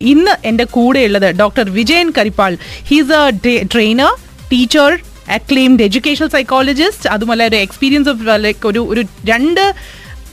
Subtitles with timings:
[0.00, 2.52] ഇന്ന് എന്റെ കൂടെയുള്ളത് doctor Vijayan Karippal.
[2.88, 4.10] He's a trainer
[4.50, 4.90] teacher
[5.36, 9.64] acclaimed educational psychologist അതുമല്ല ഒരു എക്സ്പീരിയൻസ് ഓഫ് ലൈക്ക് ഒരു ഒരു രണ്ട്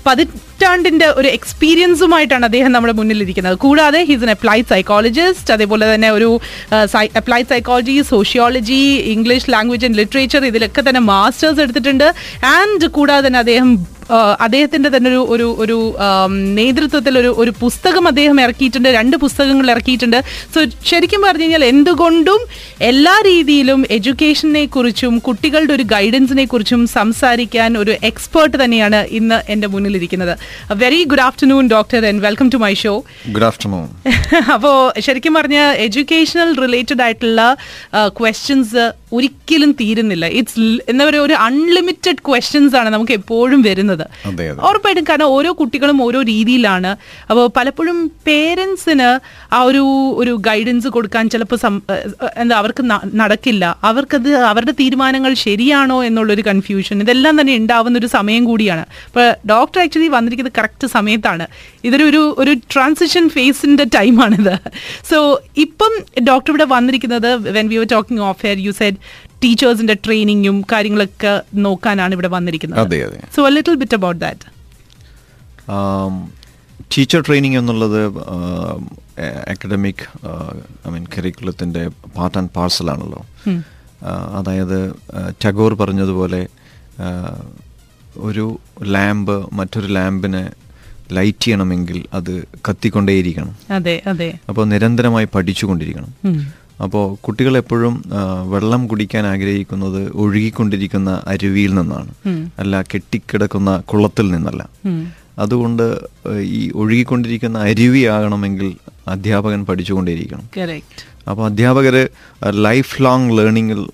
[0.07, 3.55] പതിറ്റാണ്ടിന്റെ ഒരു എക്സ്പീരിയൻസുമായിട്ടാണ് അദ്ദേഹം നമ്മുടെ മുന്നിലിരിക്കുന്നത്.
[3.65, 6.29] കൂടാതെ ഹീസ് എൻ അപ്ലൈഡ് സൈക്കോളജിസ്റ്റ് അതേപോലെ തന്നെ ഒരു
[7.21, 8.81] applied psychology sociology
[9.15, 12.07] English language and literature ഇതിലൊക്കെ തന്നെ മാസ്റ്റേഴ്സ് എടുത്തിട്ടുണ്ട്.
[12.57, 13.71] ആൻഡ് കൂടാതെ തന്നെ അദ്ദേഹം
[14.45, 15.77] അദ്ദേഹത്തിന്റെ തന്നെ ഒരു ഒരു ഒരു
[16.59, 18.89] നേതൃത്വത്തിൽ ഒരു ഒരു പുസ്തകം അദ്ദേഹം ഇറക്കിയിട്ടുണ്ട്.
[18.97, 20.19] രണ്ട് പുസ്തകങ്ങൾ ഇറക്കിയിട്ടുണ്ട്.
[20.53, 20.59] സോ
[20.89, 22.41] ശരിക്കും പറഞ്ഞു കഴിഞ്ഞാൽ എന്തുകൊണ്ടും
[22.89, 30.33] എല്ലാ രീതിയിലും എഡ്യൂക്കേഷനെ കുറിച്ചും കുട്ടികളുടെ ഒരു ഗൈഡൻസിനെ കുറിച്ചും സംസാരിക്കാൻ ഒരു എക്സ്പേർട്ട് തന്നെയാണ് ഇന്ന് എന്റെ മുന്നിലിരിക്കുന്നത്.
[30.83, 32.93] Very good afternoon doctor and welcome to my show
[33.37, 33.87] good afternoon
[34.55, 34.77] അപ്പോൾ
[35.07, 37.41] ശരിക്കും പറഞ്ഞ എഡ്യൂക്കേഷണൽ റിലേറ്റഡ് ആയിട്ടുള്ള
[38.19, 38.85] ക്വസ്റ്റ്യൻസ്
[39.17, 40.25] ഒരിക്കലും തീരുന്നില്ല.
[40.39, 43.94] ഇറ്റ്സ് എന്താ പറയുക ഒരു അൺലിമിറ്റഡ് ക്വസ്റ്റ്യൻസ് ആണ് നമുക്ക് എപ്പോഴും വരുന്നത്.
[44.29, 46.91] അതെ ഉറപ്പായിട്ടും കാരണം ഓരോ കുട്ടികളും ഓരോ രീതിയിലാണ്.
[47.29, 49.09] അപ്പോൾ പലപ്പോഴും പേരൻസിന്
[49.57, 49.83] ആ ഒരു
[50.21, 51.59] ഒരു ഗൈഡൻസ് കൊടുക്കാൻ ചിലപ്പോൾ
[52.43, 52.83] എന്താ അവർക്ക്
[53.21, 53.65] നടക്കില്ല.
[53.89, 58.85] അവർക്കത് അവരുടെ തീരുമാനങ്ങൾ ശരിയാണോ എന്നുള്ളൊരു കൺഫ്യൂഷൻ ഇതെല്ലാം തന്നെ ഉണ്ടാവുന്ന ഒരു സമയം കൂടിയാണ്.
[59.07, 61.47] അപ്പോൾ ഡോക്ടർ ആക്ച്വലി വന്നിരിക്കുന്നത് കറക്റ്റ് സമയത്താണ്.
[61.87, 64.55] ഇതൊരു ഒരു ഒരു ട്രാൻസിഷൻ ഫേസിന്റെ ടൈമാണിത്
[65.09, 65.17] സോ
[65.65, 65.93] ഇപ്പം
[66.29, 68.97] ഡോക്ടർ ഇവിടെ വന്നിരിക്കുന്നത് when we were talking of here you said
[69.43, 73.19] ടീച്ചേഴ്സിന്റെ ട്രെയിനിങ്ങും കാര്യങ്ങളൊക്കെ നോക്കാനാണ് ഇവിടെ വന്നിരിക്കുന്നത്.
[73.35, 74.51] So little bit about that that.
[76.97, 77.99] Teacher training എന്നുള്ളത്
[79.49, 80.03] അക്കഡമിക്
[80.87, 83.25] ഐ മീൻ കരിക്കുലത്തിന്റെ പാർട്ട് ആൻഡ് പാർസലാണല്ലോ
[84.37, 84.93] അതായത്
[85.45, 86.47] ടഗോർ പറഞ്ഞതുപോലെ
[88.17, 90.43] ഒരു ലാമ്പ് മറ്റൊരു ലാമ്പിനെ
[91.11, 92.33] ലൈറ്റ് ചെയ്യണമെങ്കിൽ അത്
[92.69, 93.55] കത്തിക്കൊണ്ടേയിരിക്കണം.
[93.69, 94.29] അതെ അതെ.
[94.49, 96.11] അപ്പോൾ നിരന്തരമായി പഠിച്ചുകൊണ്ടിരിക്കണം.
[96.83, 98.03] അപ്പോൾ കുട്ടികൾ എപ്പോഴും
[98.49, 102.13] വെള്ളം കുടിക്കാൻ ആഗ്രഹിക്കുന്നത് ഒഴുകിക്കൊണ്ടിരിക്കുന്ന അരുവിയിൽ നിന്നാണ്.
[102.59, 104.69] അല്ല കെട്ടിക്കിടക്കുന്ന കുളത്തിൽ നിന്നല്ല.
[105.39, 105.99] അതുകൊണ്ട്
[106.41, 108.75] ഈ ഒഴുകിക്കൊണ്ടിരിക്കുന്ന അരുവിയാകണമെങ്കിൽ
[109.07, 111.05] അധ്യാപകൻ പഠിച്ചുകൊണ്ടിരിക്കണം correct.
[111.29, 112.09] അപ്പോൾ അധ്യാപകർ
[112.51, 113.89] ലൈഫ് ലോങ് ലേണിങ്ങിൽ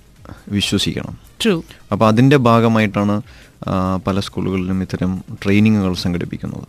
[0.48, 1.18] വിശ്വസിക്കണം.
[1.92, 3.22] അപ്പോൾ അതിന്റെ ഭാഗമായിട്ടാണ്
[4.06, 6.68] പല സ്കൂളുകളിലും ഇത്തരം ട്രെയിനിങ്ങുകൾ സംഘടിപ്പിക്കുന്നത്.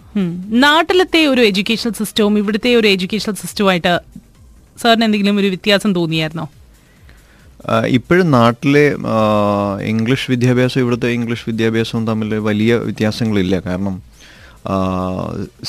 [0.64, 4.23] നാട്ടിലത്തെ ഒരു എഡ്യൂക്കേഷണൽ സിസ്റ്റവും ഇവിടുത്തെ ഒരു എഡ്യൂക്കേഷണൽ സിസ്റ്റവുമായിട്ട്
[4.82, 6.46] സാറിന് എന്തെങ്കിലും ഒരു വ്യത്യാസം തോന്നിയായിരുന്നോ?
[7.98, 8.86] ഇപ്പോഴും നാട്ടിലെ
[9.92, 13.60] ഇംഗ്ലീഷ് വിദ്യാഭ്യാസം ഇവിടുത്തെ ഇംഗ്ലീഷ് വിദ്യാഭ്യാസവും തമ്മിൽ വലിയ വ്യത്യാസങ്ങളില്ല.
[13.68, 13.96] കാരണം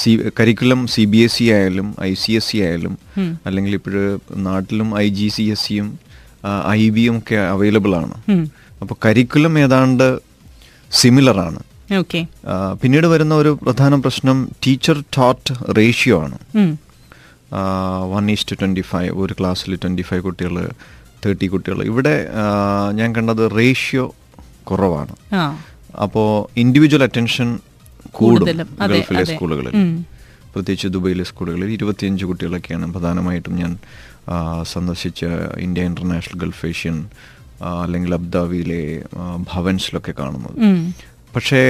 [0.01, 0.11] C
[0.41, 2.99] curriculum C B S E ആയാലും ഐ സി എസ് സി ആയാലും
[3.47, 3.95] അല്ലെങ്കിൽ ഇപ്പോൾ
[4.49, 5.89] നാട്ടിലും ഐ ജി സി എസ് സിയും
[6.69, 8.17] ഐ ബിയും ഒക്കെ അവൈലബിൾ ആണ്.
[8.81, 10.19] അപ്പോൾ കരിക്കുലം ഏതാണ്ട്
[10.91, 11.61] സിമിലർ ആണ്.
[11.99, 12.21] ഓക്കെ.
[12.83, 16.39] പിന്നീട് വരുന്ന ഒരു പ്രധാന പ്രശ്നം ടീച്ചർ ടോട്ട് റേഷ്യോ ആണ്.
[18.15, 20.57] One is to twenty five ഒരു ക്ലാസ്സിൽ ട്വന്റി ഫൈവ് കുട്ടികൾ
[21.27, 22.15] തേർട്ടി കുട്ടികൾ ഇവിടെ
[22.99, 24.07] ഞാൻ കണ്ടത് റേഷ്യോ
[24.71, 25.15] കുറവാണ്.
[26.05, 26.29] അപ്പോൾ
[26.63, 27.49] ഇൻഡിവിജ്വൽ അറ്റൻഷൻ
[28.19, 28.49] കൂടും
[28.93, 29.75] ഗൾഫിലെ സ്കൂളുകളിൽ.
[30.55, 33.73] പ്രത്യേകിച്ച് ദുബൈയിലെ സ്കൂളുകളിൽ ഇരുപത്തിയഞ്ച് കുട്ടികളൊക്കെയാണ് പ്രധാനമായിട്ടും ഞാൻ
[34.73, 35.25] സന്ദർശിച്ച
[35.65, 36.99] ഇന്ത്യ ഇന്റർനാഷണൽ ഗൾഫ് ഏഷ്യൻ
[37.83, 38.83] അല്ലെങ്കിൽ അബ്ദാബിയിലെ
[39.51, 40.57] ഭവൻസിലൊക്കെ കാണുന്നത്.
[41.37, 41.61] പക്ഷേ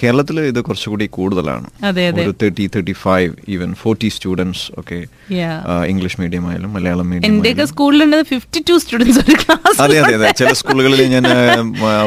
[0.00, 1.66] കേരളത്തിൽ ഇത് കുറച്ചുകൂടി കൂടുതലാണ്.
[2.22, 4.98] ഒരു thirty thirty five even forty students ഒക്കെ.
[5.92, 9.20] ഇംഗ്ലീഷ് മീഡിയം ആയാലും മലയാളം മീഡിയം സ്കൂളിൽ ഫിഫ്റ്റി ടു സ്റ്റുഡൻസ്
[9.84, 10.32] അതെ അതെ അതെ.
[10.40, 11.26] ചില സ്കൂളുകളിൽ ഞാൻ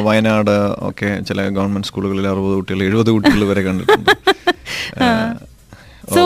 [0.08, 0.56] വയനാട്
[0.90, 4.12] ഒക്കെ ചില ഗവൺമെന്റ് സ്കൂളുകളിൽ അറുപത് കുട്ടികൾ എഴുപത് കുട്ടികൾ വരെ കണ്ടിട്ടുണ്ട്.
[6.16, 6.22] സോ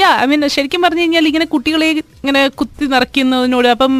[0.00, 1.88] യാ ഐ മീൻ ശരിക്കും പറഞ്ഞു കഴിഞ്ഞാൽ ഇങ്ങനെ കുട്ടികളെ
[2.20, 3.94] ഇങ്ങനെ കുത്തി നിറയ്ക്കുന്നതിനോട് അപ്പം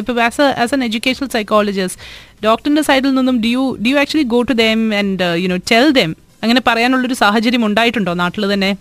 [0.00, 1.98] ഇപ്പം as as an educational psychologist
[2.44, 5.86] ഡോക്ടറിന്റെ സൈഡിൽ നിന്നും do you do you actually go to them and you know tell
[5.90, 8.76] them അങ്ങനെ പറയാനുള്ളൊരു സാഹചര്യം ഉണ്ടായിട്ടുണ്ടോ നാട്ടിൽ തന്നെ?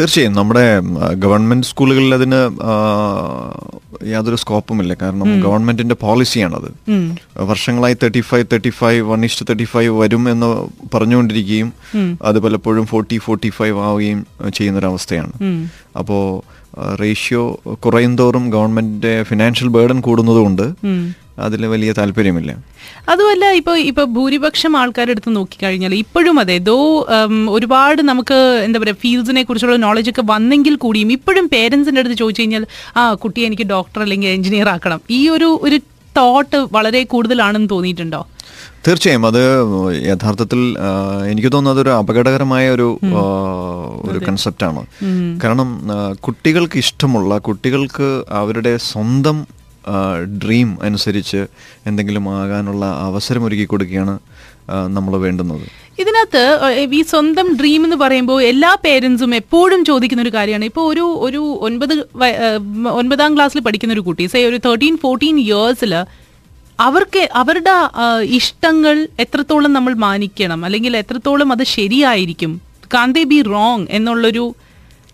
[0.00, 0.32] തീർച്ചയായും.
[0.32, 0.64] നമ്മുടെ
[1.14, 2.40] ഗവൺമെന്റ് സ്കൂളുകളിൽ അതിന്
[4.06, 4.94] യാതൊരു സ്കോപ്പുമില്ല.
[4.94, 6.68] കാരണം ഗവൺമെന്റിന്റെ പോളിസിയാണത്.
[7.38, 11.72] വർഷങ്ങളായി thirty five thirty five one is thirty five വരും എന്ന് പറഞ്ഞുകൊണ്ടിരിക്കുകയും
[12.22, 15.32] അത് പലപ്പോഴും ഫോർട്ടി ഫോർട്ടി ഫൈവ് ആവുകയും ചെയ്യുന്നൊരവസ്ഥയാണ്.
[15.98, 16.22] അപ്പോൾ
[17.00, 20.66] റേഷ്യോ കുറയുന്തോറും ഗവൺമെന്റിന്റെ ഫിനാൻഷ്യൽ ബേർഡൻ കൂടുന്നതുകൊണ്ട്.
[21.38, 22.52] അതിൽ വലിയ താല്പര്യമില്ല.
[23.08, 27.06] അതുമല്ല ഇപ്പൊ ഇപ്പൊ ഭൂരിപക്ഷം ആൾക്കാരെടുത്ത് നോക്കിക്കഴിഞ്ഞാൽ ഇപ്പോഴും അതെ ദോ
[27.50, 32.66] ഒരുപാട് നമുക്ക് എന്താ പറയുക ഫീൽഡ്സിനെ കുറിച്ചുള്ള നോളജ് ഒക്കെ വന്നെങ്കിൽ കൂടിയും ഇപ്പോഴും പേരൻസിന്റെ അടുത്ത് ചോദിച്ചു കഴിഞ്ഞാൽ
[32.96, 35.00] ആ കുട്ടിയെ എനിക്ക് ഡോക്ടർ അല്ലെങ്കിൽ എഞ്ചിനീയർ ആക്കണം.
[35.10, 35.78] ഈ ഒരു ഒരു
[36.16, 38.26] തോട്ട് വളരെ കൂടുതലാണെന്ന് തോന്നിയിട്ടുണ്ടോ?
[38.86, 39.42] തീർച്ചയായും അത്
[40.08, 40.60] യഥാർത്ഥത്തിൽ
[41.30, 42.88] എനിക്ക് തോന്നുന്നത് അതൊരു അപകടകരമായ ഒരു
[44.04, 44.82] ഒരു കൺസെപ്റ്റാണ്
[45.44, 45.70] കാരണം
[46.20, 49.46] കുട്ടികൾക്ക് ഇഷ്ടമുള്ള കുട്ടികൾക്ക് അവരുടെ സ്വന്തം
[50.44, 51.46] ഡ്രീം അനുസരിച്ച്
[51.86, 54.14] എന്തെങ്കിലും ആകാനുള്ള അവസരം ഒരുക്കി കൊടുക്കുകയാണ്
[54.88, 55.66] നമ്മൾ വേണ്ടുന്നത്.
[55.98, 56.42] ഇതിനകത്ത്
[56.98, 60.64] ഈ സ്വന്തം ഡ്രീം എന്ന് പറയുമ്പോൾ എല്ലാ പേരൻസും എപ്പോഴും ചോദിക്കുന്ന ഒരു കാര്യമാണ്.
[60.64, 61.94] ഇപ്പോൾ ഒരു ഒരു ഒൻപത്
[63.00, 65.94] ഒൻപതാം ക്ലാസ്സിൽ പഠിക്കുന്ന ഒരു കുട്ടി സേ ഒരു തേർട്ടീൻ ഫോർട്ടീൻ ഇയേഴ്സിൽ
[66.80, 67.74] അവർക്ക് അവരുടെ
[68.38, 72.52] ഇഷ്ടങ്ങൾ എത്രത്തോളം നമ്മൾ മാനിക്കണം അല്ലെങ്കിൽ എത്രത്തോളം അത് ശരിയായിരിക്കും.
[72.94, 74.44] കാൻ ബി റോങ് എന്നുള്ളൊരു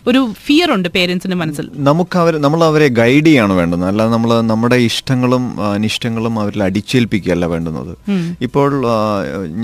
[0.07, 1.71] ഒരു ഫിയർ ഉണ്ട് പേരൻസിന്റെ മനസ്സിൽ.
[1.75, 3.89] നമുക്ക് അവർ നമ്മൾ അവരെ ഗൈഡ് ചെയ്യാണ് വേണ്ടുന്നത്.
[3.91, 7.93] അല്ലാതെ നമ്മൾ നമ്മുടെ ഇഷ്ടങ്ങളും അനിഷ്ടങ്ങളും അവരിൽ അടിച്ചേൽപ്പിക്കുകയല്ല വേണ്ടുന്നത്.
[8.43, 8.71] ഇപ്പോൾ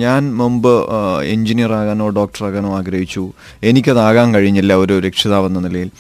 [0.03, 0.87] ഞാൻ മുമ്പ്
[1.25, 3.33] എഞ്ചിനീയർ ആകാനോ ഡോക്ടർ ആകാനോ ആഗ്രഹിച്ചു.
[3.63, 5.91] എനിക്കതാകാൻ കഴിഞ്ഞില്ല ഒരു രക്ഷിതാവെന്ന നിലയിൽ.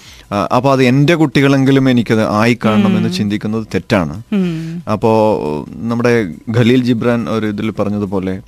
[0.56, 4.22] അപ്പോൾ അത് എന്റെ കുട്ടികളെങ്കിലും എനിക്കത് ആയി കാണണമെന്ന് ചിന്തിക്കുന്നത് തെറ്റാണ്.
[4.92, 5.19] അപ്പോൾ
[5.90, 6.14] നമ്മുടെ
[6.58, 8.40] ഖലീൽ ജിബ്രാൻ ഒരു ഇതിൽ പറഞ്ഞതുപോലെ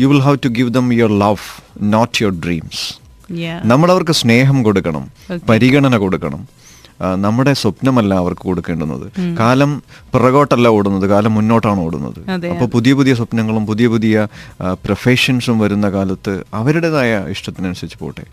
[0.00, 1.46] you will have to give them your love
[1.94, 3.01] not your dreams.
[3.64, 5.04] നമ്മൾ അവർക്ക് സ്നേഹം കൊടുക്കണം
[5.48, 6.42] പരിഗണന കൊടുക്കണം.
[7.24, 9.06] നമ്മുടെ സ്വപ്നമല്ല അവർക്ക് കൊടുക്കേണ്ടുന്നത്.
[9.38, 9.70] കാലം
[10.12, 12.18] പിറകോട്ടല്ല ഓടുന്നത് കാലം മുന്നോട്ടാണ് ഓടുന്നത്.
[12.30, 14.26] അപ്പോൾ പുതിയ പുതിയ സ്വപ്നങ്ങളും പുതിയ പുതിയ
[14.84, 18.24] പ്രൊഫഷൻസും വരുന്ന കാലത്ത് അവരുടേതായ ഇഷ്ടത്തിനനുസരിച്ച് പോട്ടെ.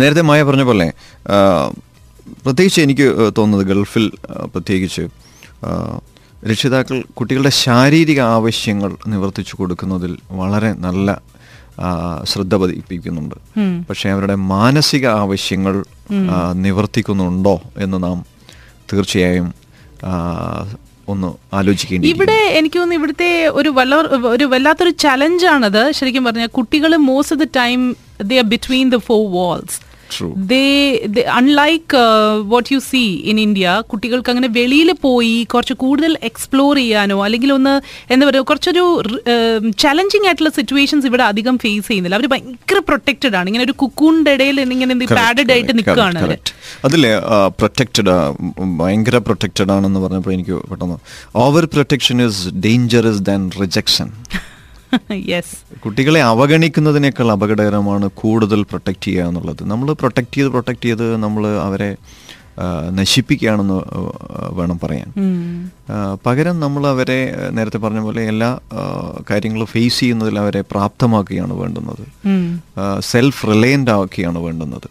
[0.00, 0.92] നേരത്തെ മായ പറഞ്ഞ പോലെ
[2.44, 3.06] പ്രത്യേകിച്ച് എനിക്ക്
[3.38, 4.12] തോന്നുന്നത് ഗൾഫിൽ
[4.44, 5.04] പ്രത്യേകിച്ച്
[6.50, 11.33] രക്ഷിതാക്കൾ കുട്ടികളുടെ ശാരീരിക ആവശ്യങ്ങൾ നിവർത്തിച്ചു കൊടുക്കുന്നതിൽ വളരെ നല്ല
[12.24, 13.34] ശ്രദ്ധ പതിപ്പിക്കുന്നുണ്ട്.
[13.88, 15.84] പക്ഷേ അവരുടെ മാനസിക ആവശ്യങ്ങൾ
[16.52, 18.26] നിവർത്തിക്കുന്നുണ്ടോ എന്ന് നാം
[18.92, 19.54] തീർച്ചയായും
[21.08, 23.94] ഒന്ന് ആലോചിക്കേണ്ടി ഇവിടെ എനിക്ക് തോന്നുന്നു ഇവിടുത്തെ ഒരു വല്ല
[24.26, 29.93] ഒരു വല്ലാത്തൊരു ചലഞ്ചാണത് ശരിക്കും പറഞ്ഞാൽ കുട്ടികൾ most of the time the between the four walls
[30.14, 30.32] True.
[31.38, 32.00] Unlike
[32.52, 37.74] what you see in India കുട്ടികൾക്ക് അങ്ങനെ വെളിയിൽ പോയി കുറച്ച് കൂടുതൽ എക്സ്പ്ലോർ ചെയ്യാനോ അല്ലെങ്കിൽ ഒന്ന്
[38.14, 38.84] എന്താ പറയുക കുറച്ചൊരു
[39.84, 42.18] ചലഞ്ചിങ് ആയിട്ടുള്ള സിറ്റുവേഷൻസ് ഇവിടെ അധികം ഫേസ് ചെയ്യുന്നില്ല.
[42.20, 43.46] അവർ ഭയങ്കര പ്രൊട്ടക്റ്റഡ് ആണ്.
[43.50, 46.38] ഇങ്ങനെ ഒരു കുക്കൂണിന്റെ ഇടയിൽ ഇങ്ങനെ പാഡഡ് ആയിട്ട് നിൽക്കുകയാണ്.
[46.88, 47.12] അതിലെ
[47.58, 48.14] പ്രൊട്ടക്റ്റഡ്
[48.80, 50.98] ഭയങ്കര പ്രൊട്ടക്റ്റഡ് ആണെന്ന് പറഞ്ഞപ്പോൾ എനിക്ക് പെട്ടെന്ന്
[51.44, 54.10] over protection is dangerous than rejection
[55.32, 59.64] yes കുട്ടികളെ അവഗണിക്കുന്നതിനേക്കാൾ അപകടകരമാണ് കൂടുതൽ പ്രൊട്ടക്റ്റ് ചെയ്യുക എന്നുള്ളത്.
[59.64, 61.96] നമ്മൾ പ്രൊട്ടക്റ്റ് ചെയ്ത് പ്രൊട്ടക്റ്റ് ചെയ്ത് നമ്മൾ അവരെ
[62.90, 63.78] നശിപ്പിക്കുകയാണെന്ന്
[64.54, 65.08] വേണം പറയാൻ.
[66.26, 68.58] പകരം നമ്മൾ അവരെ നേരത്തെ പറഞ്ഞ പോലെ എല്ലാ
[69.30, 72.04] കാര്യങ്ങളും ഫേസ് ചെയ്യുന്നതിൽ അവരെ പ്രാപ്തമാക്കുകയാണ് വേണ്ടുന്നത്.
[73.02, 74.88] സെൽഫ് റിലയന്റ് ആക്കുകയാണ് വേണ്ടുന്നത്.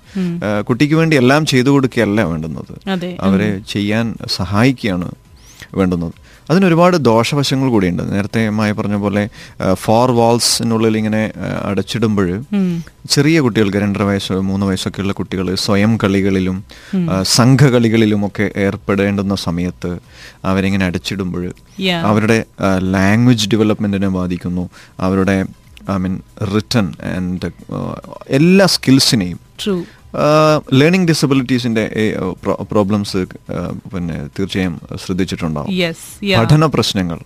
[0.63, 2.89] കുട്ടിക്ക് വേണ്ടി എല്ലാം ചെയ്തു കൊടുക്കുകയല്ല വേണ്ടുന്നത്.
[3.21, 5.11] അവരെ ചെയ്യാൻ സഹായിക്കുകയാണ്
[5.75, 6.13] വേണ്ടുന്നത്.
[6.49, 8.03] അതിനൊരുപാട് ദോഷവശങ്ങൾ കൂടിയുണ്ട്.
[8.13, 9.29] നേരത്തെ മായ പറഞ്ഞ പോലെ
[9.73, 11.31] ഫോർ വാൾസിനുള്ളിൽ ഇങ്ങനെ
[11.65, 12.43] അടച്ചിടുമ്പോൾ
[13.09, 16.63] ചെറിയ കുട്ടികൾക്ക് രണ്ടര വയസ്സോ മൂന്ന് വയസ്സൊക്കെയുള്ള കുട്ടികൾ സ്വയം കളികളിലും
[17.23, 19.99] സംഘകളികളിലും ഒക്കെ ഏർപ്പെടേണ്ടുന്ന സമയത്ത്
[20.45, 21.53] അവരിങ്ങനെ അടച്ചിടുമ്പോൾ
[22.01, 22.43] അവരുടെ
[22.91, 24.69] ലാംഗ്വേജ് ഡെവലപ്മെന്റിനെ ബാധിക്കുന്നു.
[24.99, 25.45] അവരുടെ
[25.91, 26.21] ഐ മീൻ
[26.55, 27.51] റിട്ടൺ ആൻഡ്
[28.29, 29.39] എല്ലാ സ്കിൽസിനെയും
[30.73, 31.83] ലേണിംഗ് ഡിസബിലിറ്റീസിന്റെ
[32.71, 33.25] പ്രോബ്ലംസ്
[33.93, 35.69] പിന്നെ തീർച്ചയായും ശ്രദ്ധിച്ചിട്ടുണ്ടാവും.
[36.39, 37.19] പഠന പ്രശ്നങ്ങൾ.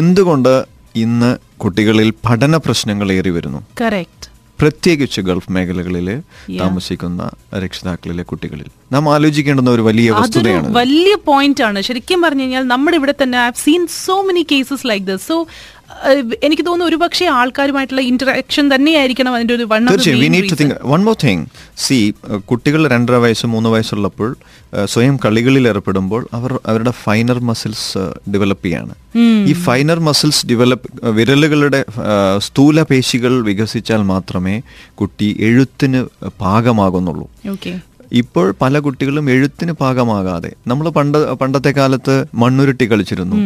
[0.00, 0.64] എന്തുകൊണ്ട്
[0.94, 3.60] ഇന്ന് കുട്ടികളിൽ പഠന പ്രശ്നങ്ങൾ ഏറി വരുന്നു?
[3.80, 4.30] കറക്റ്റ്
[4.60, 6.08] പ്രത്യേകിച്ച് ഗൾഫ് മേഖലകളിൽ
[6.60, 8.66] താമസിക്കുന്ന രക്ഷിതാക്കളിലെ കുട്ടികളിൽ.
[8.92, 11.82] നാം ആലോചിക്കേണ്ടുന്ന ഒരു വലിയ വസ്തുതയാണ് വലിയ പോയിന്റ് ആണ്.
[11.82, 15.46] ശരിക്കും പറഞ്ഞു കഴിഞ്ഞാൽ നമ്മുടെ ഇവിടെ തന്നെ I seen so many cases like this so
[16.42, 20.74] എനിക്ക് തോന്നുന്നു ഒരുപക്ഷെ ആൾക്കാരുമായിട്ടുള്ള ഇന്ററാക്ഷൻ തന്നെയായിരിക്കണം അതിന്റെ ഒരു തീർച്ചയായും.
[20.84, 21.46] വൺ മോർ തിങ്
[21.76, 22.14] സി
[22.44, 24.36] കുട്ടികൾ രണ്ടര വയസ്സ് മൂന്ന് വയസ്സുള്ളപ്പോൾ
[24.84, 27.98] സ്വയം കളികളിൽ ഏർപ്പെടുമ്പോൾ അവർ അവരുടെ ഫൈനർ മസിൽസ്
[28.30, 28.94] ഡെവലപ്പ് ചെയ്യാണ്.
[29.48, 31.84] ഈ ഫൈനർ മസിൽസ് ഡെവലപ്പ് വിരലുകളുടെ
[32.38, 34.60] സ്ഥൂല പേശികൾ വികസിച്ചാൽ മാത്രമേ
[34.94, 36.02] കുട്ടി എഴുത്തിന്
[36.40, 37.28] പാകമാകുന്നുള്ളൂ.
[38.12, 43.36] ഇപ്പോൾ പല കുട്ടികളും എഴുത്തിന് പാകമാകാതെ നമ്മൾ പണ്ട് പണ്ടത്തെ കാലത്ത് മണ്ണുരുട്ടി കളിച്ചിരുന്നു.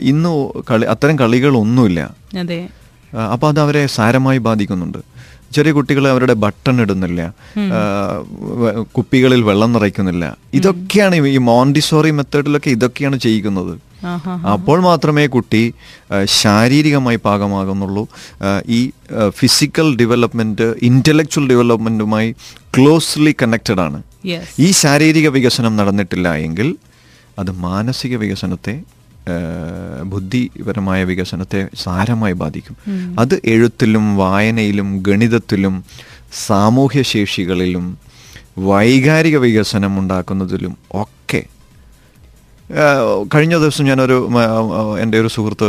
[0.00, 2.14] ഇന്ന് കളി അത്തരം കളികളൊന്നുമില്ല.
[2.38, 2.68] അതെ.
[3.32, 4.98] അപ്പോൾ അത് അവരെ സാരമായി ബാധിക്കുന്നുണ്ട്.
[5.56, 7.20] ചെറിയ കുട്ടികൾ അവരുടെ ബട്ടൺ ഇടുന്നില്ല.
[8.96, 10.24] കുപ്പികളിൽ വെള്ളം നിറയ്ക്കുന്നില്ല.
[10.58, 13.74] ഇതൊക്കെയാണ് ഈ മോണ്ടിസോറി മെത്തേഡിലൊക്കെ ഇതൊക്കെയാണ് ചെയ്യിക്കുന്നത്
[14.54, 15.60] അപ്പോൾ മാത്രമേ കുട്ടി
[16.40, 18.02] ശാരീരികമായി പാകമാകുന്നുള്ളൂ.
[18.78, 18.80] ഈ
[19.38, 22.30] ഫിസിക്കൽ ഡെവലപ്മെന്റ് ഇന്റലക്ച്വൽ ഡെവലപ്മെന്റുമായി
[22.76, 23.98] ക്ലോസ്ലി കണക്റ്റഡ് ആണ്.
[24.66, 26.68] ഈ ശാരീരിക വികസനം നടന്നിട്ടില്ല എങ്കിൽ
[27.40, 28.74] അത് മാനസിക വികസനത്തെ
[30.04, 32.76] ബുദ്ധിപരമായ വികസനത്തെ സാരമായി ബാധിക്കും.
[33.20, 35.84] അത് എഴുത്തിലും വായനയിലും ഗണിതത്തിലും
[36.46, 37.98] സാമൂഹ്യ ശേഷികളിലും
[38.58, 41.42] വൈകാരിക വികസനം ഉണ്ടാക്കുന്നതിലും ഒക്കെ.
[43.34, 44.28] കഴിഞ്ഞ ദിവസം ഞാനൊരു
[45.00, 45.68] എന്റെ ഒരു സുഹൃത്ത്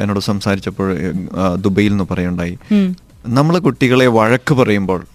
[0.00, 0.96] എന്നോട് സംസാരിച്ചപ്പോൾ
[1.54, 2.58] ദുബൈയിൽ നിന്ന് പറയുണ്ടായി
[3.26, 5.06] നമ്മൾ കുട്ടികളെ വഴക്ക് പറയുമ്പോൾ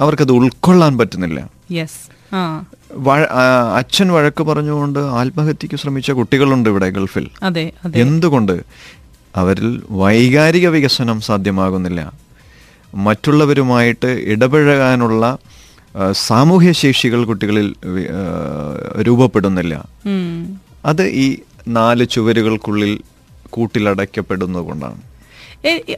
[0.00, 1.40] അവർക്കത് ഉൾക്കൊള്ളാൻ പറ്റുന്നില്ല.
[3.76, 7.28] അച്ഛൻ വഴക്ക് പറഞ്ഞുകൊണ്ട് ആത്മഹത്യക്ക് ശ്രമിച്ച കുട്ടികളുണ്ട് ഇവിടെ ഗൾഫിൽ.
[7.98, 8.60] എന്തുകൊണ്ട്?
[9.36, 12.12] അവരിൽ വൈകാരിക വികസനം സാധ്യമാകുന്നില്ല.
[12.94, 15.38] മറ്റുള്ളവരുമായിട്ട് ഇടപഴകാനുള്ള
[16.12, 17.74] സാമൂഹ്യ ശേഷികൾ കുട്ടികളിൽ
[19.02, 19.88] രൂപപ്പെടുന്നില്ല.
[20.84, 23.00] അത് ഈ നാല് ചുവരുകൾക്കുള്ളിൽ
[23.50, 25.09] കൂട്ടിലടയ്ക്കപ്പെടുന്നത് കൊണ്ടാണ്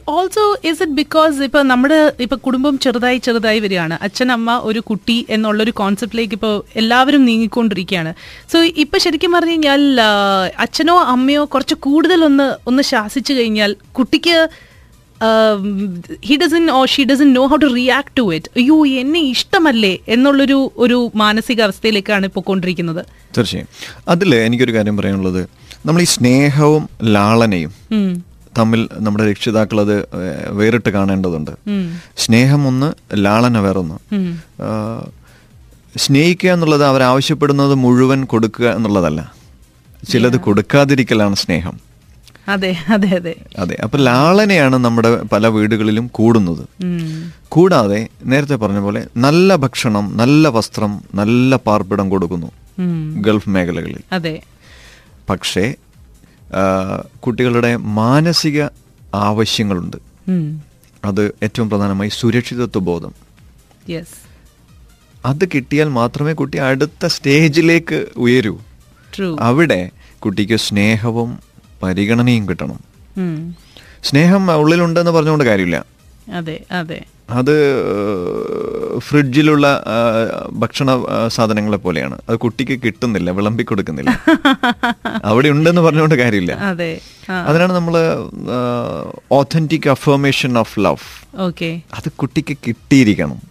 [0.09, 3.97] ഓൾസോ ഇസ് ഇറ്റ് ബിക്കോസ് ഇപ്പൊ നമ്മുടെ ഇപ്പൊ കുടുംബം ചെറുതായി ചെറുതായി വരികയാണ്.
[4.01, 8.13] അച്ഛൻ അമ്മ ഒരു കുട്ടി എന്നുള്ളൊരു കോൺസെപ്റ്റിലേക്ക് ഇപ്പോൾ എല്ലാവരും നീങ്ങിക്കൊണ്ടിരിക്കുകയാണ്.
[8.53, 10.01] സോ ഇപ്പൊ ശരിക്കും പറഞ്ഞു കഴിഞ്ഞാൽ
[10.59, 14.49] അച്ഛനോ അമ്മയോ കുറച്ച് കൂടുതൽ ഒന്ന് ഒന്ന് ശാസിച്ചു കഴിഞ്ഞാൽ കുട്ടിക്ക്
[16.25, 20.71] he doesn't or she doesn't know how to react to it അയ്യോ എന്നെ ഇഷ്ടമല്ലേ എന്നുള്ളൊരു
[20.77, 23.05] ഒരു മാനസികാവസ്ഥയിലേക്കാണ് കൊണ്ടിരിക്കുന്നത്.
[23.37, 23.67] തീർച്ചയായും.
[24.07, 25.49] അതിൽ എനിക്കൊരു കാര്യം പറയാനുള്ളത്.
[25.85, 27.73] നമ്മൾ ഈ സ്നേഹവും ലാളനയും.
[28.57, 30.07] തമ്മിൽ നമ്മുടെ രക്ഷിതാക്കൾ അത്
[30.49, 31.51] വേറിട്ട് കാണേണ്ടതുണ്ട്.
[32.17, 33.97] സ്നേഹം ഒന്ന് ലാളന വേറൊന്ന്.
[35.97, 39.33] സ്നേഹിക്കുക എന്നുള്ളത് അവരാവശ്യപ്പെടുന്നത് മുഴുവൻ കൊടുക്കുക എന്നുള്ളതല്ല.
[40.09, 41.79] ചിലത് കൊടുക്കാതിരിക്കലാണ് സ്നേഹം.
[42.47, 43.35] അതെ അതെ അതെ.
[43.57, 46.63] അതെ അപ്പൊ ലാളനയാണ് നമ്മുടെ പല വീടുകളിലും കൂടുന്നത്.
[47.49, 52.51] കൂടാതെ നേരത്തെ പറഞ്ഞ പോലെ നല്ല ഭക്ഷണം നല്ല വസ്ത്രം നല്ല പാർപ്പിടം കൊടുക്കുന്നു.
[53.21, 53.99] ഗൾഫ് മേഖലകളിൽ.
[54.11, 54.41] അതെ.
[55.29, 55.73] പക്ഷേ
[57.19, 58.63] കുട്ടികളുടെ മാനസിക
[59.13, 59.97] ആവശ്യങ്ങളുണ്ട്.
[61.05, 63.13] അത് ഏറ്റവും പ്രധാനമായി സുരക്ഷിതത്വ ബോധം.
[65.25, 68.57] അത് കിട്ടിയാൽ മാത്രമേ കുട്ടി അടുത്ത സ്റ്റേജിലേക്ക് ഉയരൂ.
[69.39, 71.39] അവിടെ കുട്ടിക്ക് സ്നേഹവും
[71.83, 72.79] പരിഗണനയും കിട്ടണം.
[74.03, 75.85] സ്നേഹം ഉള്ളിലുണ്ടെന്ന് പറഞ്ഞുകൊണ്ട് കാര്യമില്ല.
[76.33, 77.05] അതെ അതെ.
[77.29, 77.55] അത്
[78.97, 79.83] ഫ്രിഡ്ജിലുള്ള
[80.51, 82.17] ഭക്ഷണ സാധനങ്ങളെ പോലെയാണ്.
[82.29, 84.23] അത് കുട്ടിക്ക് കിട്ടുന്നില്ല വിളമ്പി കൊടുക്കുന്നില്ല.
[85.25, 86.53] അവിടെ ഉണ്ടെന്ന് പറഞ്ഞുകൊണ്ട് കാര്യമില്ല.
[87.29, 87.95] അതിനാണ് നമ്മൾ
[89.31, 91.81] authentic affirmation of love okay.
[91.93, 93.41] അത് കുട്ടിക്ക് കിട്ടിയിരിക്കണം.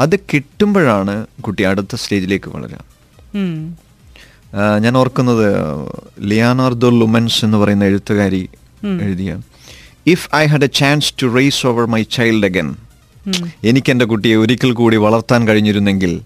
[0.00, 2.78] അത് കിട്ടുമ്പോഴാണ് കുട്ടി അടുത്ത സ്റ്റേജിലേക്ക് വളരുക.
[4.80, 5.46] ഞാൻ ഓർക്കുന്നത്
[6.20, 8.48] ലിയാനാർദോ ലുമൻസ് എന്ന് പറയുന്ന എഴുത്തുകാരി.
[8.84, 9.40] എഴുതിയ
[10.06, 12.76] if I had a chance to raise over my child again
[13.26, 13.52] um.
[13.64, 16.20] എനിക്ക് എന്റെ കുട്ടിയെ ഒരിക്കൽ കൂടി വളർത്താൻ കഴിഞ്ഞിരുന്നെങ്കിൽ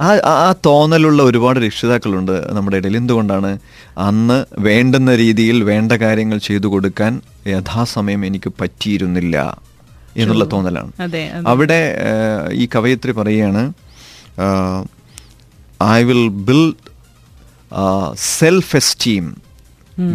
[0.00, 2.96] ആ ആ- തോന്നലുള്ള ഒരുപാട് രക്ഷിതാക്കളുണ്ട് നമ്മുടെ ഇടയിൽ.
[2.96, 3.58] എന്തുകൊണ്ടാണ്?
[3.98, 7.12] അന്ന് വേണ്ടുന്ന രീതിയിൽ വേണ്ട കാര്യങ്ങൾ ചെയ്തു കൊടുക്കാൻ
[7.46, 9.36] യഥാസമയം എനിക്ക് പറ്റിയിരുന്നില്ല
[10.16, 10.92] എന്നുള്ള തോന്നലാണ്.
[11.46, 11.78] അവിടെ
[12.52, 13.62] ഈ കവയത്രി പറയുകയാണ്
[15.84, 16.80] I will build
[18.38, 19.26] self esteem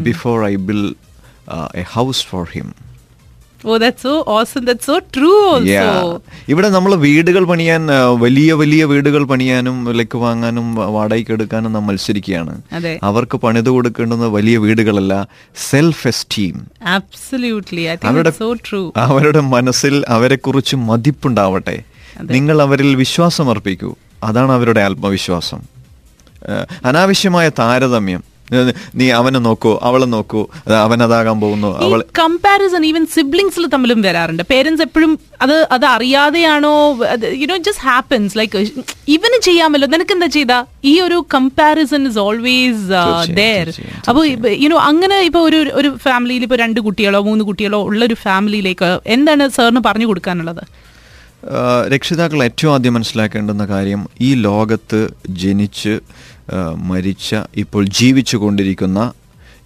[0.03, 0.83] before I build
[1.75, 2.69] a house for him
[6.49, 7.87] ഇവിടെ നമ്മൾ വീടുകൾ പണിയാൻ
[8.19, 12.61] വലിയ വലിയ വീടുകൾ പണിയാനും വിലക്ക് വാങ്ങാനും വാടകയ്ക്ക് എടുക്കാനും നാം മത്സരിക്കുകയാണ്.
[13.03, 15.27] അവർക്ക് പണിത് കൊടുക്കേണ്ടുന്ന വലിയ വീടുകളല്ല
[15.69, 16.67] സെൽഫ് എസ്റ്റീം
[18.07, 18.29] അവരുടെ
[18.97, 21.83] അവരുടെ മനസ്സിൽ അവരെക്കുറിച്ച് മതിപ്പുണ്ടാവട്ടെ.
[22.21, 25.61] നിങ്ങൾ അവരിൽ വിശ്വാസം അർപ്പിക്കൂ അതാണ് അവരുടെ ആത്മവിശ്വാസം.
[26.85, 28.36] അനാവശ്യമായ താരതമ്യം.
[28.99, 30.41] നീ അവനെ നോക്കൂ അവളെ നോക്കൂ
[30.83, 31.69] അവൻ അതാകാൻ പോകുന്നു.
[31.85, 34.43] അവൾ കമ്പാരിസൺ ഈവൻ സിബ്ലിങ്സിൽ തമ്മിലും വരാറുണ്ട്.
[34.51, 35.11] പേരൻസ് എപ്പോഴും
[35.45, 36.73] അത് അത് അറിയാതെയാണോ
[37.41, 38.57] you know just happens like
[39.15, 39.89] ഇവന് ചെയ്യാമല്ലോ.
[39.95, 40.53] നിനക്ക് എന്താ ചെയ്ത?
[40.91, 42.87] ഈ ഒരു കമ്പാരിസൺ ഇസ് ഓൾവേസ്
[43.39, 43.69] ദർ
[44.09, 44.23] അപ്പോൾ
[44.63, 49.49] യുനോ അങ്ങനെ ഇപ്പൊ ഒരു ഒരു ഫാമിലിയിൽ ഇപ്പൊ രണ്ട് കുട്ടികളോ മൂന്ന് കുട്ടികളോ ഉള്ള ഒരു ഫാമിലിയിലേക്ക് എന്താണ്
[49.57, 50.63] സാറിന് പറഞ്ഞു കൊടുക്കാനുള്ളത്?
[51.93, 54.99] രക്ഷിതാക്കൾ ഏറ്റവും ആദ്യം മനസ്സിലാക്കേണ്ടുന്ന കാര്യം ഈ ലോകത്ത്
[55.43, 55.93] ജനിച്ച്
[56.75, 59.11] മരിച്ച ഇപ്പോൾ ജീവിച്ചു കൊണ്ടിരിക്കുന്ന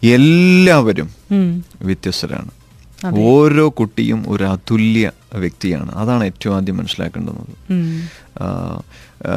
[0.03, 1.09] എല്ലാവരും.
[1.81, 2.51] വ്യത്യസ്തരാണ്
[3.17, 7.53] ഓരോ കുട്ടിയും ഒരു അതുല്യ വ്യക്തിയാണ് അതാണ് ഏറ്റവും ആദ്യം മനസ്സിലാക്കേണ്ടത്.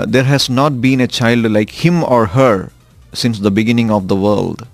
[0.05, 2.69] There has not been a child like him or her
[3.15, 4.65] since the beginning of the world.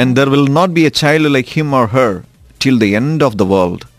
[0.00, 2.22] And there will not be a child like him or her
[2.64, 3.97] till the end of the world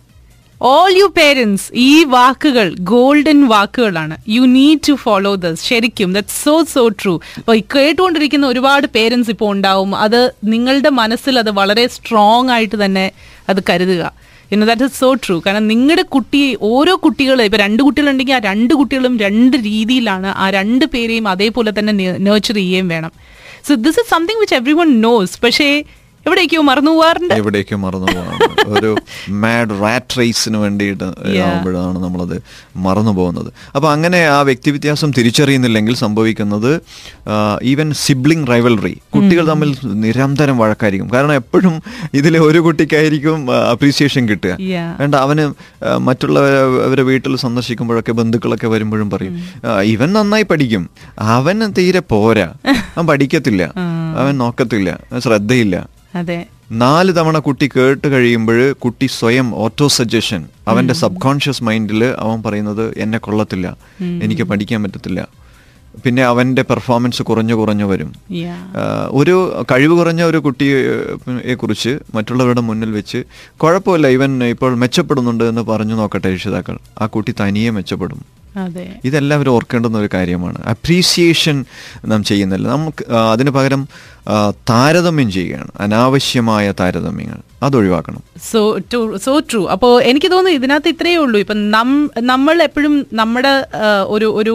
[0.61, 4.15] all you parents ഈ വാക്കുകൾ golden വാക്കുകളാണ്.
[4.29, 9.51] You need to follow this ശരിക്കും that so so true അപ്പൊ കേട്ടുകൊണ്ടിരിക്കുന്ന ഒരുപാട് parents ഇപ്പോൾ
[9.51, 9.95] ഉണ്ടാവും.
[9.95, 13.11] അത് നിങ്ങളുടെ മനസ്സിൽ അത് വളരെ സ്ട്രോങ് ആയിട്ട് തന്നെ
[13.49, 14.11] അത് കരുതുക.
[14.51, 18.73] ഇന്ന് ദാറ്റ് ഇസ് സോ ട്രൂ കാരണം നിങ്ങളുടെ കുട്ടി ഓരോ കുട്ടികളും ഇപ്പൊ രണ്ട് കുട്ടികളുണ്ടെങ്കിൽ ആ രണ്ട്
[18.73, 21.93] കുട്ടികളും രണ്ട് രീതിയിലാണ് ആ രണ്ട് പേരെയും അതേപോലെ തന്നെ
[22.27, 23.11] നേർച്ചർ ചെയ്യുകയും വേണം.
[23.67, 25.83] So this is something which everyone knows പക്ഷേ
[26.25, 27.33] എവിടേക്കോ മറന്നു പോവാറുണ്ട്?
[27.33, 28.69] എവിടേക്കോ മറന്നു പോവാറുണ്ട്.
[28.69, 28.95] ഒരു
[29.29, 31.03] മാഡ് റാറ്റ് റേസിന് വേണ്ടിയിട്ട്
[31.43, 32.35] ആവുമ്പോഴാണ് നമ്മളത്
[32.75, 33.53] മറന്നു പോകുന്നത്.
[33.75, 36.71] അപ്പോൾ അങ്ങനെ ആ വ്യക്തി വ്യത്യാസം തിരിച്ചറിയുന്നില്ലെങ്കിൽ സംഭവിക്കുന്നത്
[37.63, 41.13] ഈവൻ സിബ്ലിംഗ് റൈവൽറി കുട്ടികൾ തമ്മിൽ നിരന്തരം വഴക്കായിരിക്കും.
[41.13, 41.75] കാരണം എപ്പോഴും
[42.13, 44.57] ഇതിലെ ഒരു കുട്ടിക്കായിരിക്കും അപ്രീസിയേഷൻ കിട്ടുക.
[44.99, 45.45] വേണ്ട അവന്
[45.99, 49.35] മറ്റുള്ളവരെ വീട്ടിൽ സന്ദർശിക്കുമ്പോഴൊക്കെ ബന്ധുക്കളൊക്കെ വരുമ്പോഴും പറയും
[49.65, 50.89] "ആ, ഇവൻ നന്നായി പഠിക്കും.
[51.19, 52.47] അവൻ തീരെ പോരാ.
[52.97, 53.63] അവൻ പഠിക്കത്തില്ല.
[54.17, 54.89] അവൻ നോക്കത്തില്ല.
[55.17, 55.75] ശ്രദ്ധയില്ല.
[56.15, 56.45] അതെ.
[56.71, 62.93] നാല് തവണ കുട്ടി കേട്ട് കഴിയുമ്പോൾ കുട്ടി സ്വയം ഓട്ടോ സജഷൻ അവന്റെ സബ് കോൺഷ്യസ് മൈൻഡിൽ അവൻ പറയുന്നത്
[62.97, 63.77] എന്നെ കൊള്ളത്തില്ല.
[64.23, 65.27] എനിക്ക് പഠിക്കാൻ പറ്റത്തില്ല.
[66.05, 68.13] പിന്നെ അവന്റെ പെർഫോമൻസ് കുറഞ്ഞു കുറഞ്ഞു വരും.
[69.09, 73.23] ഒരു കഴിവ് കുറഞ്ഞ ഒരു കുട്ടിയെ കുറിച്ച് മറ്റുള്ളവരുടെ മുന്നിൽ വെച്ച്
[73.57, 74.07] കുഴപ്പമില്ല.
[74.07, 76.77] ഇവൻ ഇപ്പോൾ മെച്ചപ്പെടുന്നുണ്ട് എന്ന് പറഞ്ഞു നോക്കട്ടെ രക്ഷിതാക്കൾ.
[77.01, 78.38] ആ കുട്ടി തനിയെ മെച്ചപ്പെടും.
[79.05, 80.59] ഇതെല്ലാവരും ഓർക്കേണ്ടുന്ന ഒരു കാര്യമാണ്.
[80.65, 81.65] അപ്രീസിയേഷൻ
[82.05, 83.87] നാം ചെയ്യുന്നില്ല നമുക്ക് അതിന് പകരം
[84.69, 85.71] താരതമ്യം ചെയ്യുകയാണ്.
[85.79, 87.48] അനാവശ്യമായ താരതമ്യങ്ങൾ.
[87.65, 88.59] അത് ഒഴിവാക്കണം സോ
[89.25, 91.37] സോ ട്രൂ അപ്പോൾ എനിക്ക് തോന്നുന്നു ഇതിനകത്ത് ഇത്രയേ ഉള്ളൂ.
[91.43, 91.89] ഇപ്പം നം
[92.31, 93.51] നമ്മൾ എപ്പോഴും നമ്മുടെ
[94.15, 94.53] ഒരു ഒരു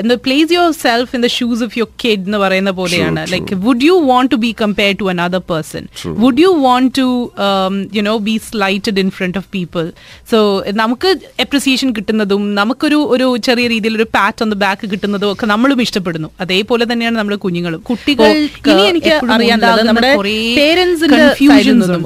[0.00, 0.50] എന്താ place
[0.84, 3.22] yourself in the shoes of your kid എന്ന് പറയുന്ന പോലെയാണ്.
[3.34, 6.14] Like would you want to be compare to another person True.
[6.24, 7.06] Would you want to
[7.98, 9.84] you know be slighted in front of people
[10.32, 10.40] so
[10.82, 11.12] നമുക്ക്
[11.46, 16.30] appreciation കിട്ടുന്നതും നമുക്കൊരു ഒരു ചെറിയ രീതിയിൽ ഒരു പാറ്റ് ഓൺ ദ ബാക്ക് കിട്ടുന്നതും ഒക്കെ നമ്മളും ഇഷ്ടപ്പെടുന്നു.
[16.44, 17.80] അതേപോലെ തന്നെയാണ് നമ്മുടെ കുഞ്ഞുങ്ങളും.
[17.92, 18.30] കുട്ടികൾ
[18.72, 19.60] ഇനി എനിക്ക് അറിയാൻ
[19.92, 20.12] നമ്മുടെ
[20.60, 21.22] പേരൻസിന്റെ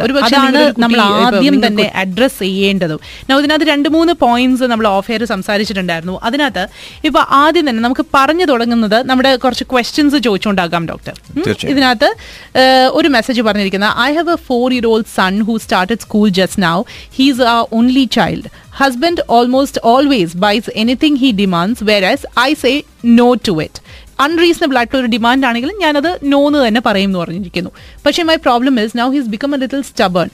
[0.05, 3.01] ഒരു അതാണ് നമ്മൾ ആദ്യം തന്നെ അഡ്രസ് ചെയ്യേണ്ടതും.
[3.41, 6.15] ഇതിനകത്ത് രണ്ട് മൂന്ന് പോയിന്റ്സ് നമ്മൾ ഓഫ് എയർ സംസാരിച്ചിട്ടുണ്ടായിരുന്നു.
[6.29, 6.65] അതിനകത്ത്
[7.09, 11.15] ഇപ്പൊ ആദ്യം തന്നെ നമുക്ക് പറഞ്ഞു തുടങ്ങുന്നത് നമ്മുടെ കുറച്ച് ക്വസ്റ്റ്യൻസ് ചോദിച്ചുകൊണ്ടാകാം ഡോക്ടർ?
[11.73, 12.11] ഇതിനകത്ത്
[12.99, 16.77] ഒരു മെസ്സേജ് പറഞ്ഞിരിക്കുന്നത് I have a four year old son who started school just now
[17.19, 22.73] he's a only child husband almost always buys anything he demands whereas I say
[23.21, 23.81] no to it
[24.25, 27.71] unreasonable ആയിട്ടുള്ള ഒരു demand ആണെങ്കിലും ഞാനത് no എന്ന് തന്നെ പറയും എന്ന് പറഞ്ഞിരിക്കുന്നു.
[28.05, 30.31] പക്ഷേ my problem is now he's become a little stubborn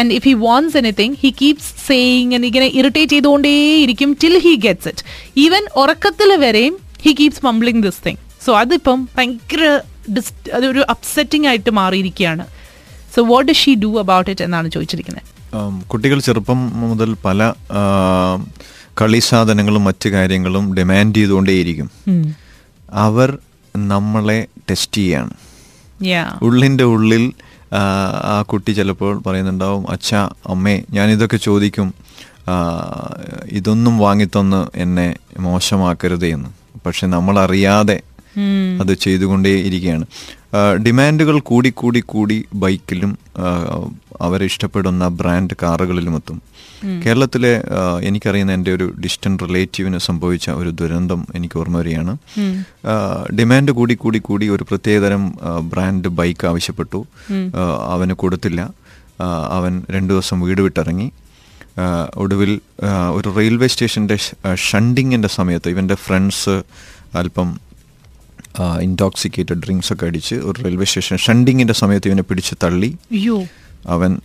[0.00, 5.04] and if he wants anything he keeps saying ഇങ്ങനെ irritate ചെയ്തുകൊണ്ടേയിരിക്കും till he gets it
[5.46, 9.62] even ഉറക്കത്തിൽ വരെയും he keeps mumbling this thing so അതിപ്പം ഭയങ്കര
[10.16, 12.44] ഡിസ് അതൊരു അപ്സെറ്റിംഗ് ആയിട്ട് മാറിയിരിക്കുകയാണ്.
[13.14, 15.24] So what does she do about it എന്നാണ് ചോദിച്ചിരിക്കുന്നത്.
[15.92, 17.52] കുട്ടികൾ ചെറുപ്പം മുതൽ പല
[19.00, 21.88] കളി സാധനങ്ങളും മറ്റു കാര്യങ്ങളും ഡിമാൻഡ് ചെയ്തുകൊണ്ടേയിരിക്കും.
[22.90, 23.38] അവർ
[23.76, 25.30] നമ്മളെ ടെസ്റ്റ് ചെയ്യാണ്.
[26.42, 27.32] ഉള്ളിന്റെ ഉള്ളിൽ
[27.74, 30.14] ആ, കുട്ടി ചിലപ്പോൾ പറയുന്നുണ്ടാവും അച്ഛ
[30.46, 31.94] അമ്മേ ഞാനിതൊക്കെ ചോദിക്കും.
[33.48, 36.48] ഇതൊന്നും വാങ്ങിത്തന്ന് എന്നെ മോശമാക്കരുതേ എന്ന്.
[36.86, 38.00] പക്ഷെ നമ്മളറിയാതെ
[38.80, 40.04] അത് ചെയ്തുകൊണ്ടേ ഇരിക്കുകയാണ്
[40.86, 43.88] ഡിമാൻഡുകൾ കൂടി കൂടി കൂടി ബൈക്കിലും അവരെ
[44.20, 46.42] അവരിഷ്ടപ്പെടുന്ന ബ്രാൻഡ് കാറുകളിലും എത്തും.
[47.06, 47.64] കേരളത്തിലെ
[48.02, 52.16] എനിക്കറിയുന്ന എന്റെ ഒരു ഡിസ്റ്റൻ റിലേറ്റീവിന് സംഭവിച്ച ഒരു ദുരന്തം എനിക്ക് ഓർമ്മ വരികയാണ്.
[53.38, 57.06] ഡിമാൻഡ് കൂടി കൂടി കൂടി ഒരു പ്രത്യേകതരം ബ്രാൻഡ് ബൈക്ക് ആവശ്യപ്പെട്ടു.
[57.88, 58.70] അവന് കൊടുത്തില്ല.
[59.50, 61.12] അവൻ രണ്ടു ദിവസം വീട് വിട്ടിറങ്ങി.
[62.16, 62.60] ഒടുവിൽ
[63.12, 64.16] ഒരു റെയിൽവേ സ്റ്റേഷന്റെ
[64.54, 66.62] ഷണ്ടിങ്ങിന്റെ സമയത്ത് ഇവന്റെ ഫ്രണ്ട്സ്
[67.14, 67.60] അല്പം
[68.80, 72.96] ഇൻടോക്സിക്കേറ്റഡ് ഡ്രിങ്ക്സ് ഒക്കെ അടിച്ച് ഒരു റെയിൽവേ സ്റ്റേഷൻ ഷണ്ടിങ്ങിന്റെ സമയത്ത് ഇവനെ പിടിച്ച് തള്ളി.
[73.86, 74.20] അവൻ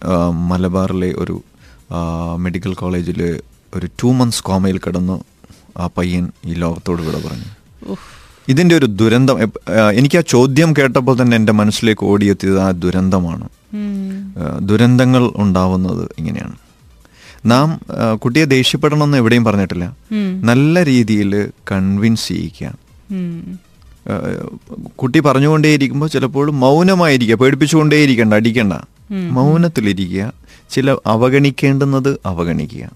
[0.50, 1.44] മലബാറിലെ ഒരു
[2.36, 3.40] മെഡിക്കൽ കോളേജിൽ
[3.76, 5.24] ഒരു ടു മന്ത്സ് കോമയിൽ കിടന്നു.
[5.78, 7.50] ആ പയ്യൻ ഈ ലോകത്തോട് വിട പറഞ്ഞു.
[8.48, 9.38] ഇതിന്റെ ഒരു ദുരന്തം
[9.92, 13.50] എനിക്ക് ആ ചോദ്യം കേട്ടപ്പോൾ തന്നെ എന്റെ മനസ്സിലേക്ക് ഓടിയെത്തിയത് ആ ദുരന്തമാണ്.
[14.62, 16.56] ദുരന്തങ്ങൾ ഉണ്ടാവുന്നത് ഇങ്ങനെയാണ്.
[17.46, 17.68] നാം
[18.16, 19.86] കുട്ടിയെ ദേഷ്യപ്പെടണമെന്ന് എവിടെയും പറഞ്ഞിട്ടില്ല.
[20.44, 21.32] നല്ല രീതിയിൽ
[21.72, 22.74] കൺവിൻസ് ചെയ്യിക്കുക
[24.96, 28.74] കുട്ടി പറഞ്ഞുകൊണ്ടേയിരിക്കുമ്പോൾ ചിലപ്പോൾ മൗനമായിരിക്കുക പേടിപ്പിച്ചുകൊണ്ടേയിരിക്കണ്ട അടിക്കണ്ട.
[29.32, 30.34] മൗനത്തിലിരിക്കുക.
[30.70, 32.90] ചില അവഗണിക്കേണ്ടുന്നത് അവഗണിക്കുക.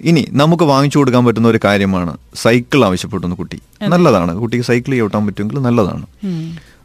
[0.00, 3.60] ഇനി നമുക്ക് വാങ്ങിച്ചു കൊടുക്കാൻ പറ്റുന്ന ഒരു കാര്യമാണ് സൈക്കിൾ ആവശ്യപ്പെടുന്നു കുട്ടി.
[3.82, 4.34] നല്ലതാണ്.
[4.34, 6.06] കുട്ടിക്ക് സൈക്കിൾ ചവിട്ടാൻ പറ്റുമെങ്കിൽ നല്ലതാണ്.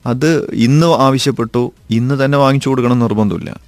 [0.06, 3.60] അത് ഇന്ന് ആവശ്യപ്പെട്ടു ഇന്ന് തന്നെ വാങ്ങിച്ചു കൊടുക്കണം നിർബന്ധമില്ല.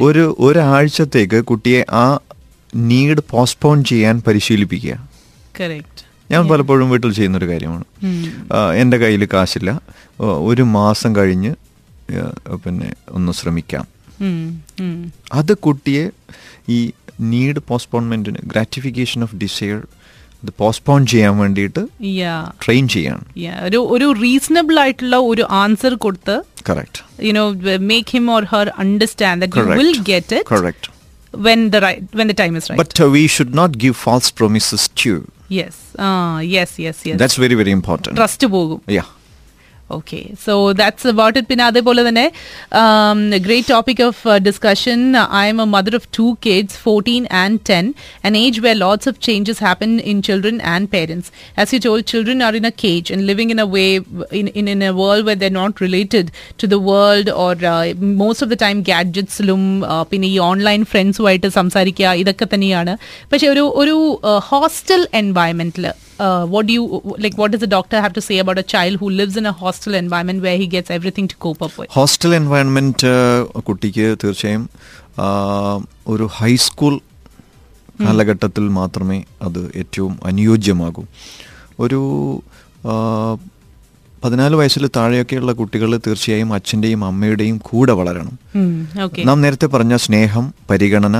[0.00, 2.18] ഒരു ഒരാഴ്ചത്തേക്ക് കുട്ടിയെ ആ
[2.76, 5.08] നീഡ് പോസ്റ്റ്പോൺ ചെയ്യാൻ പരിശീലിപ്പിക്കുക.
[6.30, 7.84] ഞാൻ പലപ്പോഴും വീട്ടിൽ ചെയ്യുന്നൊരു കാര്യമാണ്.
[8.82, 9.70] എന്റെ കയ്യിൽ കാശില്ല.
[10.50, 11.52] ഒരു മാസം കഴിഞ്ഞ്
[12.64, 13.86] പിന്നെ ഒന്ന് ശ്രമിക്കാം.
[15.40, 16.04] അത് കുട്ടിയെ
[16.76, 16.78] ഈ
[17.32, 19.78] നീഡ് പോസ്റ്റ്പോൺമെന്റിന് ഗ്രാറ്റിഫിക്കേഷൻ ഓഫ് ഡിസയർ
[20.44, 21.82] ഇത് പോസ്റ്റ്പോൺ ചെയ്യാൻ വേണ്ടിയിട്ട്
[22.22, 22.34] യാ
[22.64, 23.24] ട്രെയിൻ ചെയ്യാണ്.
[23.44, 26.36] യാ ഒരു ഒരു റീസണബിൾ ആയിട്ടുള്ള ഒരു ആൻസർ കൊടുത്ത്
[26.68, 29.70] correct you know make make him or her understand that Correct.
[29.70, 30.44] you will get it.
[30.52, 30.90] Correct
[31.36, 32.76] when the right when the time is right.
[32.76, 35.30] But uh, we should not give false promises too.
[35.48, 35.94] Yes.
[35.98, 36.78] Uh, yes.
[36.78, 37.04] Yes.
[37.06, 37.18] Yes.
[37.18, 38.16] That's very very important.
[38.16, 38.42] Trust
[38.86, 39.04] Yeah.
[39.90, 42.26] Okay so that's about it പിന്നെ അതേപോലെ തന്നെ
[43.38, 45.16] great topic of discussion
[45.48, 47.86] I'm a mother of two kids fourteen and ten
[48.62, 51.30] where lots of changes happen in children and parents.
[51.56, 53.96] As you told, children are in a cage and living in a way,
[54.32, 58.42] in, in, in a world where they're not related to the world or uh, most
[58.42, 62.92] of the time gadgetsലും പിന്നെ ഈ online ഫ്രണ്ട്സുമായിട്ട് സംസാരിക്കുക ഇതൊക്കെ തന്നെയാണ്
[63.32, 63.96] പക്ഷെ ഒരു ഒരു
[64.50, 65.86] hostel എൻവയൺമെന്റിൽ
[66.18, 66.84] uh, what do you
[67.18, 69.54] like what does the doctor have to say about a child who lives in a
[69.54, 73.00] hostel environment where he gets everything to cope up with hostel environment
[73.68, 74.64] കുട്ടിക്ക് തീർച്ചയായും
[76.08, 76.94] ഒരു high school
[78.00, 81.04] കാലഘട്ടത്തിൽ മാത്രമേ അത് ഏറ്റവും അനുയോജ്യമാകൂ
[81.78, 82.00] ഒരു
[84.22, 91.16] പതിനാല് വയസ്സിൽ താഴെയൊക്കെയുള്ള കുട്ടികൾ തീർച്ചയായും അച്ഛന്റെയും അമ്മയുടെയും കൂടെ വളരണം hmm, നാം നേരത്തെ പറഞ്ഞ സ്നേഹം പരിഗണന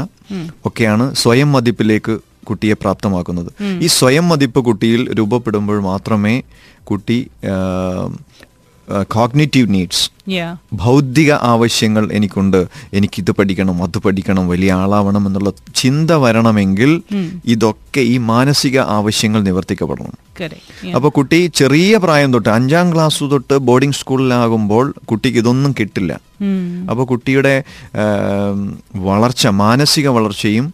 [0.68, 2.14] ഒക്കെയാണ് സ്വയം മതിപ്പിലേക്ക്
[2.50, 3.50] കുട്ടിയെ പ്രാപ്തമാക്കുന്നത്.
[3.84, 6.34] ഈ സ്വയം മതിപ്പ് കുട്ടിയിൽ രൂപപ്പെടുമ്പോൾ മാത്രമേ
[6.90, 7.18] കുട്ടി
[9.12, 10.04] കോഗ്നേറ്റീവ് നീഡ്സ്.
[10.72, 12.58] ഭൗതിക ആവശ്യങ്ങൾ എനിക്കുണ്ട്.
[12.92, 16.90] എനിക്കിത് പഠിക്കണം അത് പഠിക്കണം വലിയ ആളാവണം എന്നുള്ള ചിന്ത വരണമെങ്കിൽ
[17.44, 20.14] ഇതൊക്കെ ഈ മാനസിക ആവശ്യങ്ങൾ നിവർത്തിക്കപ്പെടണം.
[20.96, 26.12] അപ്പോൾ കുട്ടി ചെറിയ പ്രായം തൊട്ട് അഞ്ചാം ക്ലാസ് തൊട്ട് ബോർഡിംഗ് സ്കൂളിലാകുമ്പോൾ കുട്ടിക്ക് ഇതൊന്നും കിട്ടില്ല.
[26.90, 27.54] അപ്പോൾ കുട്ടിയുടെ
[29.08, 30.66] വളർച്ച മാനസിക വളർച്ചയും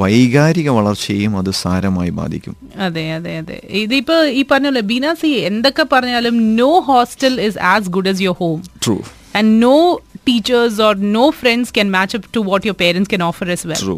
[0.00, 2.54] വൈകാരിക വളർച്ചയും അത് സാരമായി ബാധിക്കും.
[2.78, 3.58] അതെ അതെ അതെ.
[3.78, 8.96] ഇതിപ്പോ ഈ പറഞ്ഞല്ലോ ബീനാസി എന്തൊക്കെ പറഞ്ഞാലും no hostel is as good as your home true
[9.34, 9.76] and no
[10.28, 13.80] teachers or no friends can match up to what your parents can offer as well
[13.84, 13.96] true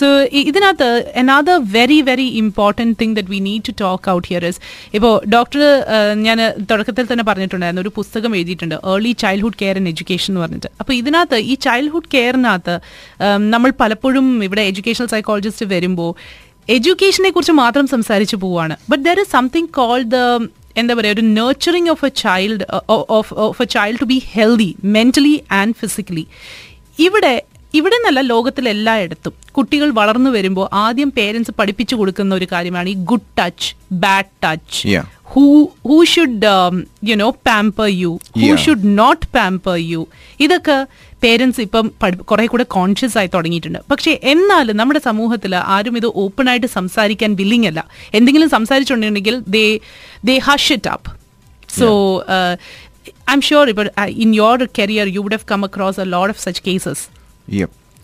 [0.00, 0.88] I- ഇതിനകത്ത്
[1.22, 4.56] another very very important thing that we need to talk out here is
[4.96, 5.62] ഇപ്പോൾ doctor
[6.26, 6.38] ഞാൻ
[6.70, 10.70] തുടക്കത്തിൽ തന്നെ പറഞ്ഞിട്ടുണ്ടായിരുന്നു ഒരു പുസ്തകം എഴുതിയിട്ടുണ്ട് early childhood care and education എന്ന് പറഞ്ഞിട്ട്.
[10.80, 12.76] അപ്പോൾ ഇതിനകത്ത് ഈ ചൈൽഡ്ഹുഡ് കെയറിനകത്ത്
[13.54, 16.10] നമ്മൾ പലപ്പോഴും ഇവിടെ എഡ്യൂക്കേഷണൽ സൈക്കോളജിസ്റ്റ് വരുമ്പോൾ
[16.68, 18.76] എഡ്യൂക്കേഷനെ കുറിച്ച് മാത്രം സംസാരിച്ചു പോവാണ്.
[18.90, 20.18] But there is something called the
[20.80, 22.64] എന്താ പറയുക ഒരു nurturing of a child
[23.18, 26.26] of of a child to be healthy mentally and physically
[26.98, 27.34] ഇവിടെ
[27.78, 33.68] ഇവിടെ നിന്നല്ല ലോകത്തിലെല്ലായിടത്തും കുട്ടികൾ വളർന്നു വരുമ്പോൾ ആദ്യം പേരൻസ് പഠിപ്പിച്ചു കൊടുക്കുന്ന ഒരു കാര്യമാണ് ഈ good touch
[34.04, 34.80] bad touch.
[35.32, 35.44] Who
[35.88, 36.50] who should
[37.10, 38.50] you know pamper you who.
[38.64, 40.02] Should not pamper you
[40.46, 40.76] ഇതൊക്കെ
[41.24, 41.86] പേരൻസ് ഇപ്പം
[42.30, 43.80] കുറെ കൂടെ കോൺഷ്യസ് ആയി തുടങ്ങിയിട്ടുണ്ട്.
[43.90, 47.80] പക്ഷേ എന്നാലും നമ്മുടെ സമൂഹത്തിൽ ആരും ഇത് ഓപ്പൺ ആയിട്ട് സംസാരിക്കാൻ വില്ലിങ് അല്ല.
[48.18, 49.66] എന്തെങ്കിലും സംസാരിച്ചിട്ടുണ്ടെങ്കിൽ they
[50.30, 51.10] they hush it up
[51.78, 51.88] so
[53.36, 53.88] I'm sure ഇപ്പോൾ
[54.24, 57.04] in your career you would have come across a load of such cases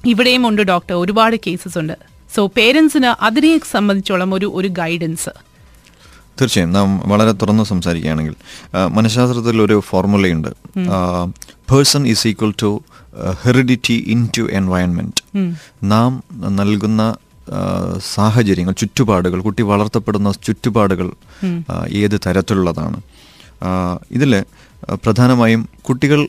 [0.06, 0.94] ഇവിടെയും ഉണ്ട് ഡോക്ടർ.
[0.94, 1.92] ഒരുപാട് കേസസ് ഉണ്ട്.
[2.34, 5.30] സോ പേരൻസിന് അതിനെ സംബന്ധിച്ചോളം ഒരു ഒരു ഗൈഡൻസ്
[6.40, 6.72] തീർച്ചയായും.
[6.72, 8.34] നാം വളരെ തുറന്ന് സംസാരിക്കുകയാണെങ്കിൽ
[8.86, 10.48] മനഃശാസ്ത്രത്തിൽ ഒരു ഫോർമുലയുണ്ട്
[11.70, 12.82] person is equal to
[13.42, 14.04] heredity
[14.38, 17.16] into environment നാം നൽകുന്ന
[18.14, 21.10] സാഹചര്യങ്ങൾ ചുറ്റുപാടുകൾ കുട്ടി വളർത്തപ്പെടുന്ന ചുറ്റുപാടുകൾ
[21.88, 23.00] ഏത് തരത്തിലുള്ളതാണ്.
[24.10, 24.44] ഇതിൽ
[24.88, 26.28] പ്രധാനമായും കുട്ടികൾ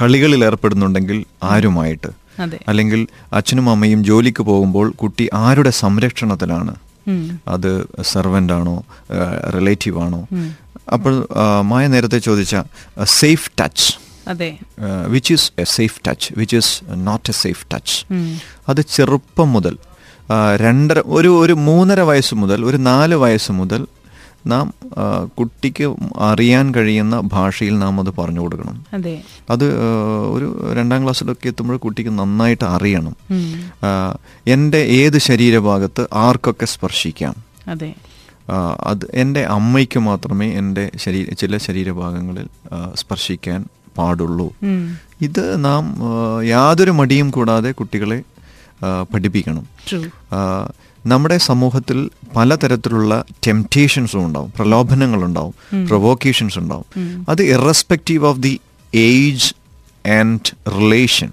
[0.00, 2.10] കളികളിൽ ഏർപ്പെടുന്നുണ്ടെങ്കിൽ ആരുമായിട്ട്?
[2.68, 6.74] അല്ലെങ്കിൽ അച്ഛനും അമ്മയും ജോലിക്ക് പോകുമ്പോൾ കുട്ടി ആരുടെ സംരക്ഷണത്തിലാണ്?
[7.48, 7.70] അത്
[8.02, 8.84] സെർവന്റ് ആണോ
[9.56, 10.26] റിലേറ്റീവ് ആണോ?
[10.92, 11.26] അപ്പോൾ
[11.60, 12.56] മായ നേരത്തെ ചോദിച്ച
[13.04, 13.88] safe touch
[15.08, 17.96] which is a safe touch which is not a safe touch.
[18.68, 19.76] അത് ചെറുപ്പം മുതൽ
[20.56, 23.86] രണ്ടര ഒരു ഒരു മൂന്നര വയസ്സ് മുതൽ ഒരു നാല് വയസ്സ് മുതൽ
[24.46, 24.74] നാം
[25.38, 28.84] കുട്ടിക്ക് അറിയാൻ കഴിയുന്ന ഭാഷയിൽ നാം അത് പറഞ്ഞു കൊടുക്കണം.
[28.94, 29.22] അതെ.
[30.32, 33.16] ഒരു രണ്ടാം ക്ലാസ്സിലൊക്കെ എത്തുമ്പോൾ കുട്ടിക്ക് നന്നായിട്ട് അറിയണം.
[34.46, 37.34] എന്റെ ഏത് ശരീരഭാഗത്ത് ആർക്കൊക്കെ സ്പർശിക്കാം?
[37.68, 37.94] അതെ.
[39.14, 42.46] എന്റെ അമ്മയ്ക്ക് മാത്രമേ എന്റെ ശരീര ചില ശരീരഭാഗങ്ങളിൽ
[42.94, 43.64] സ്പർശിക്കാൻ
[43.98, 44.52] പാടുള്ളൂ.
[45.20, 45.96] ഇത് നാം
[46.44, 48.22] യാതൊരു മടിയും കൂടാതെ കുട്ടികളെ
[49.14, 49.66] പഠിപ്പിക്കണം.
[51.06, 55.54] നമ്മുടെ സമൂഹത്തിൽ പലതരത്തിലുള്ള ടെംപ്റ്റേഷൻസും ഉണ്ടാവും പ്രലോഭനങ്ങളുണ്ടാവും
[55.86, 56.84] പ്രൊവോക്കേഷൻസ് ഉണ്ടാവും.
[57.28, 58.60] അത് irrespective of the
[58.94, 59.54] age
[60.10, 61.30] and relation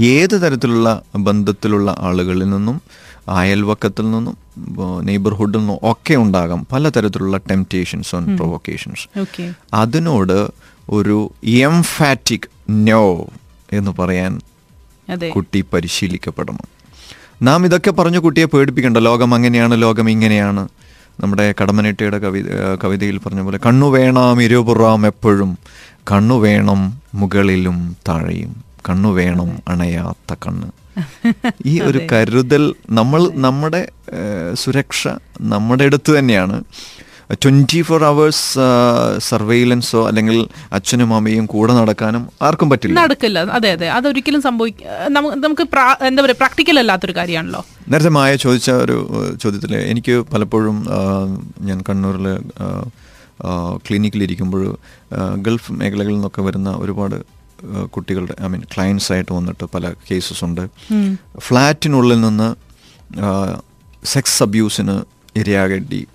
[0.00, 2.82] ഏത് തരത്തിലുള്ള ബന്ധത്തിലുള്ള ആളുകളിൽ നിന്നും
[3.28, 4.36] അയൽവക്കത്തിൽ നിന്നും
[5.02, 9.18] നെയ്ബർഹുഡിൽ നിന്നും ഒക്കെ ഉണ്ടാകാം പലതരത്തിലുള്ള ടെംപ്റ്റേഷൻസ് ആൻഡ് പ്രൊവോക്കേഷൻസ്
[9.74, 10.50] അതിനോട്
[10.90, 13.26] ഒരു എംഫാറ്റിക് നോ
[13.72, 14.40] എന്ന് പറയാൻ
[15.34, 16.73] കുട്ടി പരിശീലിക്കപ്പെടണം.
[17.46, 18.98] നാം ഇതൊക്കെ പറഞ്ഞു കുട്ടിയെ പേടിപ്പിക്കണ്ട.
[19.08, 20.62] ലോകം അങ്ങനെയാണ് ലോകം ഇങ്ങനെയാണ്.
[21.22, 22.40] നമ്മുടെ കടമനിട്ടയുടെ കവി
[22.84, 25.50] കവിതയിൽ പറഞ്ഞ പോലെ കണ്ണു വേണം ഇരുപുറാം എപ്പോഴും.
[26.12, 26.80] കണ്ണു വേണം
[27.14, 28.52] മുകളിലും താഴെയും.
[28.88, 30.68] കണ്ണു വേണം അണയാത്ത കണ്ണ്.
[31.66, 33.80] ഈ ഒരു കരുതൽ നമ്മൾ നമ്മുടെ
[34.54, 35.08] സുരക്ഷ
[35.40, 36.56] നമ്മുടെ അടുത്ത് തന്നെയാണ്.
[37.32, 38.46] ട്വന്റി ഫോർ അവേഴ്സ്
[39.28, 40.36] സർവെയിലൻസോ അല്ലെങ്കിൽ
[40.72, 42.96] അച്ഛനും അമ്മയും കൂടെ നടക്കാനും ആർക്കും പറ്റില്ല.
[43.00, 43.38] നടക്കില്ല.
[43.58, 43.88] അതെ അതെ.
[43.88, 44.86] അതൊരിക്കലും സംഭവിക്കും
[45.44, 45.66] നമുക്ക്
[46.08, 47.62] എന്താ പറയുക പ്രാക്ടിക്കൽ അല്ലാത്തൊരു കാര്യമാണല്ലോ.
[47.88, 48.96] നേരത്തെ മായ ചോദിച്ച ഒരു
[49.42, 50.76] ചോദ്യത്തിൽ എനിക്ക് പലപ്പോഴും
[51.60, 52.28] ഞാൻ കണ്ണൂരിൽ
[53.86, 54.62] ക്ലിനിക്കിലിരിക്കുമ്പോൾ
[55.46, 57.16] ഗൾഫ് മേഖലകളിൽ നിന്നൊക്കെ വരുന്ന ഒരുപാട്
[57.90, 60.64] കുട്ടികളുടെ ഐ മീൻ ക്ലയൻസ് ആയിട്ട് വന്നിട്ട് പല കേസസ് ഉണ്ട്
[61.38, 62.48] ഫ്ലാറ്റിനുള്ളിൽ നിന്ന്
[64.04, 64.96] സെക്സ് അബ്യൂസിന്
[65.36, 66.06] ഇരയാകേണ്ടി.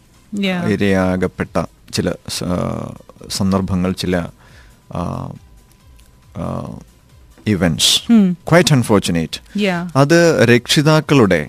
[0.74, 1.56] ഇരയാകപ്പെട്ട
[1.94, 2.08] ചില
[3.30, 4.16] സന്ദർഭങ്ങൾ ചില
[7.48, 7.94] ഇവന്റ്സ്
[8.50, 9.82] ക്വൈറ്റ് അൺഫോർച്ചുനേറ്റ് Yeah.
[9.96, 11.42] അത് രക്ഷിതാക്കളുടെ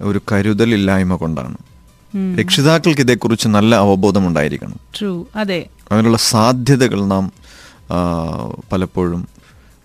[0.00, 1.58] ഒരു കരുതലില്ലായ്മ കൊണ്ടാണ്.
[2.40, 4.78] രക്ഷിതാക്കൾക്ക് ഇതേക്കുറിച്ച് നല്ല അവബോധം ഉണ്ടായിരിക്കണം
[5.92, 7.24] അതിനുള്ള സാധ്യതകൾ നാം
[8.72, 9.20] പലപ്പോഴും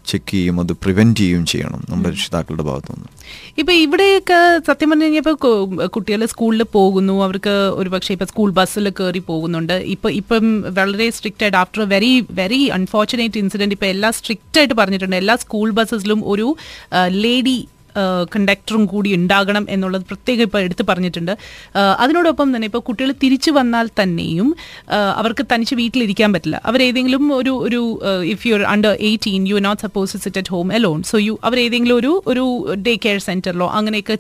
[0.06, 3.10] ചെക്ക് ചെയ്യും അത് പ്രിവെന്റ് ചെയ്യുകയും ചെയ്യണം നമ്മുടെ രക്ഷിതാക്കളുടെ ഭാഗത്തു നിന്ന്
[3.62, 5.36] ഇപ്പൊ ഇവിടെയൊക്കെ സത്യം പറഞ്ഞു കഴിഞ്ഞാൽ
[5.96, 7.16] കുട്ടികൾ സ്കൂളിൽ പോകുന്നു.
[7.26, 9.76] അവർക്ക് ഒരുപക്ഷെ ഇപ്പൊ സ്കൂൾ ബസ്സിൽ കയറി പോകുന്നുണ്ട്.
[9.96, 10.46] ഇപ്പൊ ഇപ്പം
[10.80, 15.18] വളരെ സ്ട്രിക്റ്റ് ആയിട്ട് after very very unfortunate incident ഇപ്പൊ എല്ലാ സ്ട്രിക്റ്റ് ആയിട്ട് പറഞ്ഞിട്ടുണ്ട്.
[15.24, 16.50] എല്ലാ സ്കൂൾ ബസ്സസിലും ഒരു
[17.24, 17.58] ലേഡി
[18.34, 21.34] കണ്ടക്ടറും കൂടി ഉണ്ടാകണം എന്നുള്ളത് പ്രത്യേകം ഇപ്പോൾ എടുത്തു പറഞ്ഞിട്ടുണ്ട്.
[22.04, 24.50] അതിനോടൊപ്പം തന്നെ ഇപ്പോൾ കുട്ടികൾ തിരിച്ചു വന്നാൽ തന്നെയും
[25.22, 26.58] അവർക്ക് തനിച്ച് വീട്ടിലിരിക്കാൻ പറ്റില്ല.
[26.72, 27.82] അവരേതെങ്കിലും ഒരു ഒരു
[28.34, 31.98] if you under eighteen you not suppose to sit at home alone so you അവരേതെങ്കിലും
[32.02, 32.46] ഒരു ഒരു
[32.88, 34.18] ഡേ കെയർ സെന്ററിലോ അങ്ങനെയൊക്കെ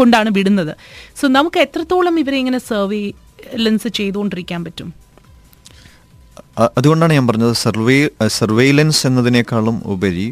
[0.00, 0.74] കൊണ്ടാണ് വിടുന്നത്.
[1.20, 3.02] സോ നമുക്ക് എത്രത്തോളം ഇവരെ ഇങ്ങനെ സർവേ
[3.64, 4.88] ലെൻസ് ചെയ്തുകൊണ്ടിരിക്കാൻ പറ്റും?
[6.78, 7.54] അതുകൊണ്ടാണ് ഞാൻ പറഞ്ഞത്.
[7.64, 7.98] സർവേ
[8.38, 10.26] സർവൈലൻസ് എന്നതിനേക്കാളും ഉപരി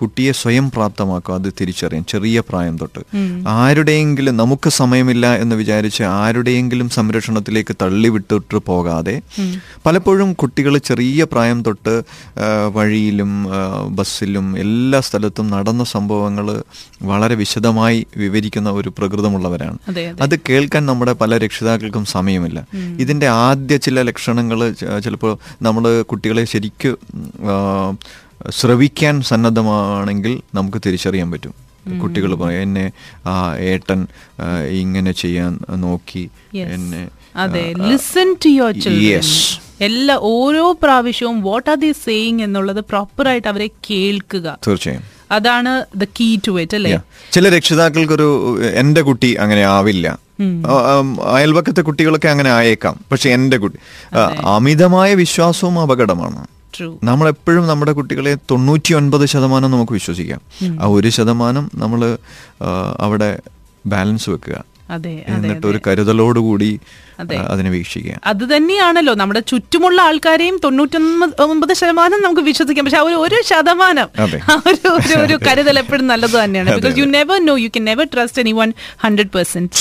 [0.00, 3.00] കുട്ടിയെ സ്വയം പ്രാപ്തമാക്കുക അത് തിരിച്ചറിയാം ചെറിയ പ്രായം തൊട്ട്.
[3.48, 9.16] ആരുടെയെങ്കിലും നമുക്ക് സമയമില്ല എന്ന് വിചാരിച്ച് ആരുടെയെങ്കിലും സംരക്ഷണത്തിലേക്ക് തള്ളിവിട്ടിട്ട് പോകാതെ
[9.86, 11.94] പലപ്പോഴും കുട്ടികൾ ചെറിയ പ്രായം തൊട്ട്
[12.74, 13.32] വഴിയിലും
[13.90, 16.46] ബസ്സിലും എല്ലാ സ്ഥലത്തും നടന്ന സംഭവങ്ങൾ
[17.02, 19.78] വളരെ വിശദമായി വിവരിക്കുന്ന ഒരു പ്രകൃതമുള്ളവരാണ്.
[20.22, 22.58] അതെ കേൾക്കാൻ നമ്മുടെ പല രക്ഷിതാക്കൾക്കും സമയമില്ല.
[23.00, 24.60] ഇതിന്റെ ആദ്യ ചില ലക്ഷണങ്ങൾ
[25.04, 26.90] ചിലപ്പോൾ നമ്മൾ കുട്ടികളെ ശരിക്ക്
[28.50, 31.54] ശ്രവിക്കാൻ സന്നദ്ധമാണെങ്കിൽ നമുക്ക് തിരിച്ചറിയാൻ പറ്റും.
[32.02, 32.90] കുട്ടികൾ പറയും എന്നെ
[33.26, 34.06] ആ ഏട്ടൻ
[34.70, 41.92] ഇങ്ങനെ ചെയ്യാൻ നോക്കി എന്നെ അതെ ലിസൺ ടു യുവർ ചിൽഡ്രൻ എല്ലാ ഓരോ പ്രാവശ്യവും വാട്ട് ആർ ദി
[41.92, 44.58] സേയിങ് എന്നുള്ളത് പ്രോപ്പറായിട്ട് അവരെ കേൾക്കുക.
[44.68, 45.02] തീർച്ചയായും.
[45.30, 46.98] അതാണ് ദ കീ ടു ഇറ്റ് അല്ലേ.
[47.32, 50.18] ചില രക്ഷിതാക്കൾക്കൊരു എന്റെ കുട്ടി അങ്ങനെ ആവില്ല.
[51.22, 53.00] അയൽവക്കത്തെ കുട്ടികളൊക്കെ അങ്ങനെ ആയേക്കാം.
[53.12, 53.78] പക്ഷെ എന്റെ കുട്ടി
[54.44, 56.46] അമിതമായ വിശ്വാസവും അപകടമാണ്.
[57.28, 60.40] എപ്പോഴും നമ്മുടെ കുട്ടികളെ തൊണ്ണൂറ്റി ഒൻപത് ശതമാനം നമുക്ക് വിശ്വസിക്കാം.
[60.80, 62.18] ആ ഒരു ശതമാനം നമ്മൾ
[62.98, 63.38] അവിടെ
[63.86, 64.64] ബാലൻസ് വെക്കുക.
[65.26, 66.80] എന്നിട്ട് ഒരു കരുതലോടുകൂടി
[67.20, 67.36] അതെ.
[67.36, 68.20] അതിനെ വീക്ഷിക്കുക.
[68.24, 69.14] അത് തന്നെയാണല്ലോ.
[69.14, 72.84] നമ്മുടെ ചുറ്റുമുള്ള ആൾക്കാരെയും തൊണ്ണൂറ്റൊമ്പത് ശതമാനം നമുക്ക് വിശ്വസിക്കാം.
[72.84, 74.08] പക്ഷെ ഒരു ഒരു ശതമാനം
[74.68, 76.70] ഒരു ഒരു കരുതൽ എപ്പോഴും നല്ലത് തന്നെയാണ്.
[76.70, 79.72] Because you never know you can never trust anyone hundred percent.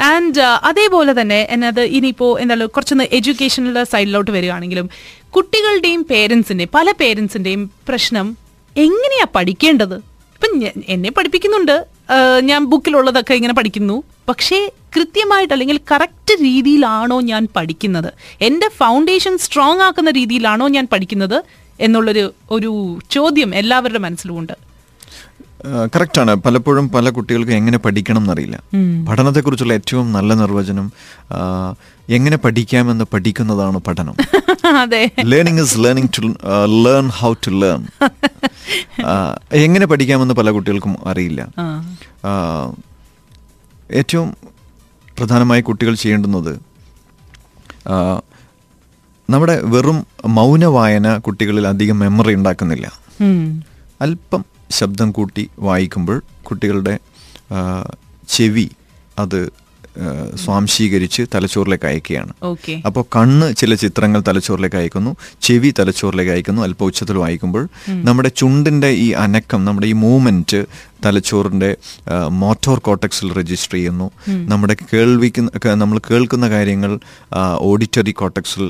[0.00, 4.90] And അതേപോലെ തന്നെ എന്നത് ഇനിയിപ്പോ എന്താ കുറച്ചൊന്ന് എഡ്യൂക്കേഷനുള്ള സൈഡിലോട്ട് വരികയാണെങ്കിലും
[5.36, 8.36] കുട്ടികളുടെയും പേരൻസിന്റെയും പല പേരൻസിന്റെയും പ്രശ്നം
[8.76, 9.94] എങ്ങനെയാ പഠിക്കേണ്ടത്?
[9.94, 10.52] ഇപ്പം
[10.88, 11.84] എന്നെ പഠിപ്പിക്കുന്നുണ്ട്.
[12.40, 14.02] ഞാൻ ബുക്കിലുള്ളതൊക്കെ ഇങ്ങനെ പഠിക്കുന്നു.
[14.28, 18.12] പക്ഷേ കൃത്യമായിട്ട് അല്ലെങ്കിൽ കറക്റ്റ് രീതിയിലാണോ ഞാൻ പഠിക്കുന്നത്?
[18.40, 21.38] എന്റെ ഫൗണ്ടേഷൻ സ്ട്രോങ് ആക്കുന്ന രീതിയിലാണോ ഞാൻ പഠിക്കുന്നത്?
[21.80, 24.52] എന്നുള്ളൊരു ഒരു ചോദ്യം എല്ലാവരുടെ മനസ്സിലുമുണ്ട്.
[25.94, 28.56] കറക്റ്റാണ് പലപ്പോഴും പല കുട്ടികൾക്കും എങ്ങനെ പഠിക്കണം എന്നറിയില്ല.
[29.08, 30.92] പഠനത്തെക്കുറിച്ചുള്ള ഏറ്റവും നല്ല നിർവചനം
[32.08, 34.14] എങ്ങനെ പഠിക്കാമെന്ന് പഠിക്കുന്നതാണ് പഠനം.
[35.24, 36.22] Learning is learning to
[36.86, 37.82] learn how to learn
[39.52, 41.40] എങ്ങനെ പഠിക്കാമെന്ന് പല കുട്ടികൾക്കും അറിയില്ല.
[43.92, 44.36] ഏറ്റവും
[45.18, 46.52] പ്രധാനമായി കുട്ടികൾ ചെയ്യേണ്ടുന്നത്
[49.30, 52.92] നമ്മുടെ വെറും മൗന വായന കുട്ടികളിൽ അധികം മെമ്മറി ഉണ്ടാക്കുന്നില്ല.
[54.00, 56.98] അല്പം ശബ്ദം കൂട്ടി വായിക്കുമ്പോൾ കുട്ടികളുടെ
[58.28, 58.68] ചെവി
[59.18, 59.40] അത്
[60.42, 62.32] സ്വാംശീകരിച്ച് തലച്ചോറിലേക്ക് അയക്കുകയാണ്.
[62.86, 67.64] അപ്പോൾ കണ്ണ് ചില ചിത്രങ്ങൾ തലച്ചോറിലേക്ക് അയക്കുന്നു ചെവി തലച്ചോറിലേക്ക് അയക്കുന്നു അല്പ ഉച്ചത്തിൽ വായിക്കുമ്പോൾ
[68.08, 70.60] നമ്മുടെ ചുണ്ടിന്റെ ഈ അനക്കം നമ്മുടെ ഈ മൂവ്മെന്റ്
[71.06, 71.70] തലച്ചോറിന്റെ
[72.42, 74.10] മോട്ടോർ കോട്ടക്സിൽ രജിസ്റ്റർ ചെയ്യുന്നു.
[74.52, 76.94] നമ്മുടെ കേൾവിക്കുന്ന നമ്മൾ കേൾക്കുന്ന കാര്യങ്ങൾ
[77.70, 78.64] ഓഡിറ്ററി കോട്ടക്സിൽ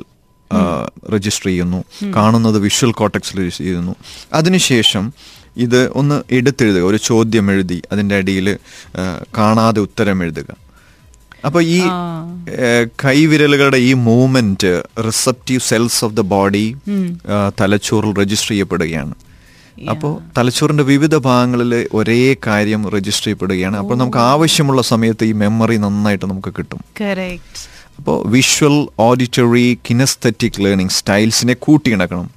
[1.15, 1.85] രജിസ്റ്റർ ചെയ്യുന്നു.
[2.17, 3.95] കാണുന്നത് വിഷ്വൽ കോട്ടക്സിൽ രജിസ്റ്റർ ചെയ്യുന്നു.
[4.33, 5.13] അതിനുശേഷം
[5.57, 8.59] ഇത് ഒന്ന് എടുത്തെഴുതുക ഒരു ചോദ്യം എഴുതി അതിന്റെ അടിയിൽ
[9.39, 10.57] കാണാതെ ഉത്തരം എഴുതുക.
[11.45, 11.81] അപ്പോൾ ഈ
[13.05, 16.77] കൈവിരലുകളുടെ ഈ movement receptive cells of the body
[17.61, 19.15] തലച്ചോറിൽ രജിസ്റ്റർ ചെയ്യപ്പെടുകയാണ്.
[19.91, 23.77] അപ്പോൾ തലച്ചോറിന്റെ വിവിധ ഭാഗങ്ങളിൽ ഒരേ കാര്യം രജിസ്റ്റർ ചെയ്യപ്പെടുകയാണ്.
[23.77, 26.81] അപ്പോൾ നമുക്ക് ആവശ്യമുള്ള സമയത്ത് ഈ മെമ്മറി നന്നായിട്ട് നമുക്ക് കിട്ടും.
[27.99, 32.31] അപ്പോൾ വിഷ്വൽ ഓഡിറ്ററി കിനസ്തറ്റിക് ലേണിംഗ് സ്റ്റൈൽസിനെ കൂട്ടിയിണക്കണം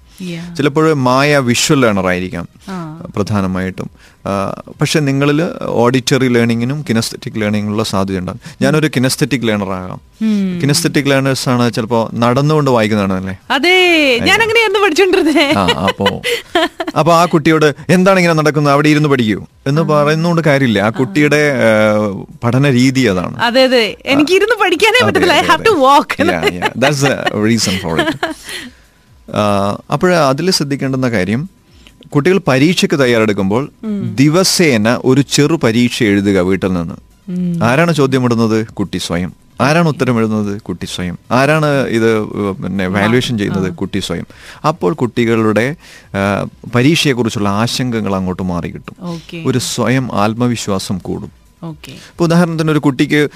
[0.58, 2.48] ചിലപ്പോൾ മായ വിഷ്വൽ ലേണർ ആയിരിക്കാം.
[3.16, 3.90] പ്രധാനമായിട്ടും.
[4.82, 10.02] പക്ഷെ നിങ്ങളിൽ ഓഡിറ്ററി ലേണിങ്ങിനും കിനസ്തറ്റിക് ലേണിങ്ങിനുള്ള സാധ്യത ഉണ്ടാകും ഞാനൊരു കിനസ്തറ്റിക് ലേണർ ആകാം.
[10.62, 13.74] കിനസ്തറ്റിക് ലേണേഴ്സ് ആണ് ചിലപ്പോൾ നടന്നുകൊണ്ട് വായിക്കുന്നതാണ് അല്ലേ അതെ
[14.24, 15.48] ഞാൻ അങ്ങനെയായിരുന്നു പഠിച്ചോണ്ടിരുന്നേ
[15.88, 16.22] അപ്പോ
[17.00, 19.46] അപ്പൊ ആ കുട്ടിയോട് എന്താണ് ഇങ്ങനെ നടക്കുന്നത് അവിടെ ഇരുന്ന് പഠിക്കൂ.
[19.68, 20.80] എന്ന് പറയുന്നോണ്ട് കാര്യമില്ല.
[20.80, 21.42] ആ കുട്ടിയുടെ
[22.44, 23.38] പഠന രീതി അതാണ്.
[23.40, 23.98] അതെ അതെ.
[24.06, 25.34] എനിക്ക് ഇരുന്ന് പഠിക്കാനേ പറ്റത്തില്ല.
[25.34, 28.18] I have to walk reason for it
[29.92, 31.50] അപ്പോൾ അതിൽ ശ്രദ്ധിക്കേണ്ടുന്ന കാര്യം
[32.10, 33.70] കുട്ടികൾ പരീക്ഷയ്ക്ക് തയ്യാറെടുക്കുമ്പോൾ
[34.16, 36.96] ദിവസേന ഒരു ചെറു പരീക്ഷ എഴുതുക വീട്ടിൽ നിന്ന്.
[37.64, 39.32] ആരാണ് ചോദ്യം ഇടുന്നത് കുട്ടി സ്വയം.
[39.62, 41.18] ആരാണ് ഉത്തരം എഴുതുന്നത് കുട്ടി സ്വയം.
[41.32, 42.26] ആരാണ് ഇത്
[42.64, 43.74] പിന്നെ വാലുവേഷൻ ചെയ്യുന്നത്?
[43.74, 44.28] കുട്ടി സ്വയം.
[44.68, 45.76] അപ്പോൾ കുട്ടികളുടെ
[46.76, 48.96] പരീക്ഷയെക്കുറിച്ചുള്ള ആശങ്കകൾ അങ്ങോട്ട് മാറി കിട്ടും
[49.46, 51.32] ഒരു സ്വയം ആത്മവിശ്വാസം കൂടും.
[51.64, 53.30] ഇപ്പൊ ഇപ്പോൾ ഉദാഹരണത്തിന് ഒരു കുട്ടിക്ക്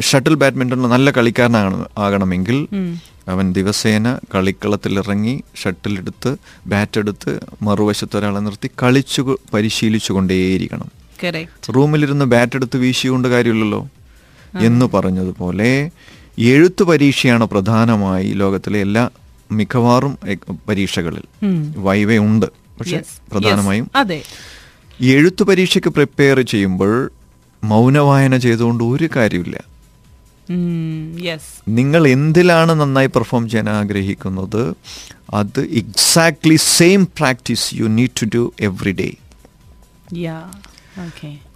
[0.00, 2.68] ഷട്ടിൽ ബാഡ്മിന്റണിൽ നല്ല കളിക്കാരനാണ് ആകണമെങ്കിൽ
[3.28, 6.36] അവൻ ദിവസേന കളിക്കളത്തിലിറങ്ങി ഷട്ടിലെടുത്ത്
[6.66, 10.88] ബാറ്റ് എടുത്ത് മറുവശത്ത് ഒരാളെ നിർത്തി കളിച്ചു പരിശീലിച്ചു കൊണ്ടേയിരിക്കണം.
[11.76, 13.88] റൂമിലിരുന്ന് ബാറ്റ് എടുത്ത് വീശിക്കൊണ്ട് കാര്യമില്ലല്ലോ
[14.60, 15.90] എന്ന് പറഞ്ഞതുപോലെ
[16.38, 19.10] എഴുത്ത് പരീക്ഷയാണ് പ്രധാനമായി ലോകത്തിലെ എല്ലാ
[19.52, 20.18] മിക്കവാറും
[20.68, 21.22] പരീക്ഷകളിൽ.
[21.76, 22.46] വൈവ ഉണ്ട്.
[22.78, 23.90] പക്ഷെ പ്രധാനമായും
[25.00, 27.10] എഴുത്തു പരീക്ഷയ്ക്ക് പ്രിപ്പയർ ചെയ്യുമ്പോൾ
[27.64, 29.56] മൗനവായന ചെയ്തുകൊണ്ട് ഒരു കാര്യമില്ല
[31.68, 34.74] നിങ്ങൾ എന്തിലാണ് നന്നായി പെർഫോം ചെയ്യാൻ ആഗ്രഹിക്കുന്നത്?
[35.34, 39.10] അത് exactly same practice you need to do every day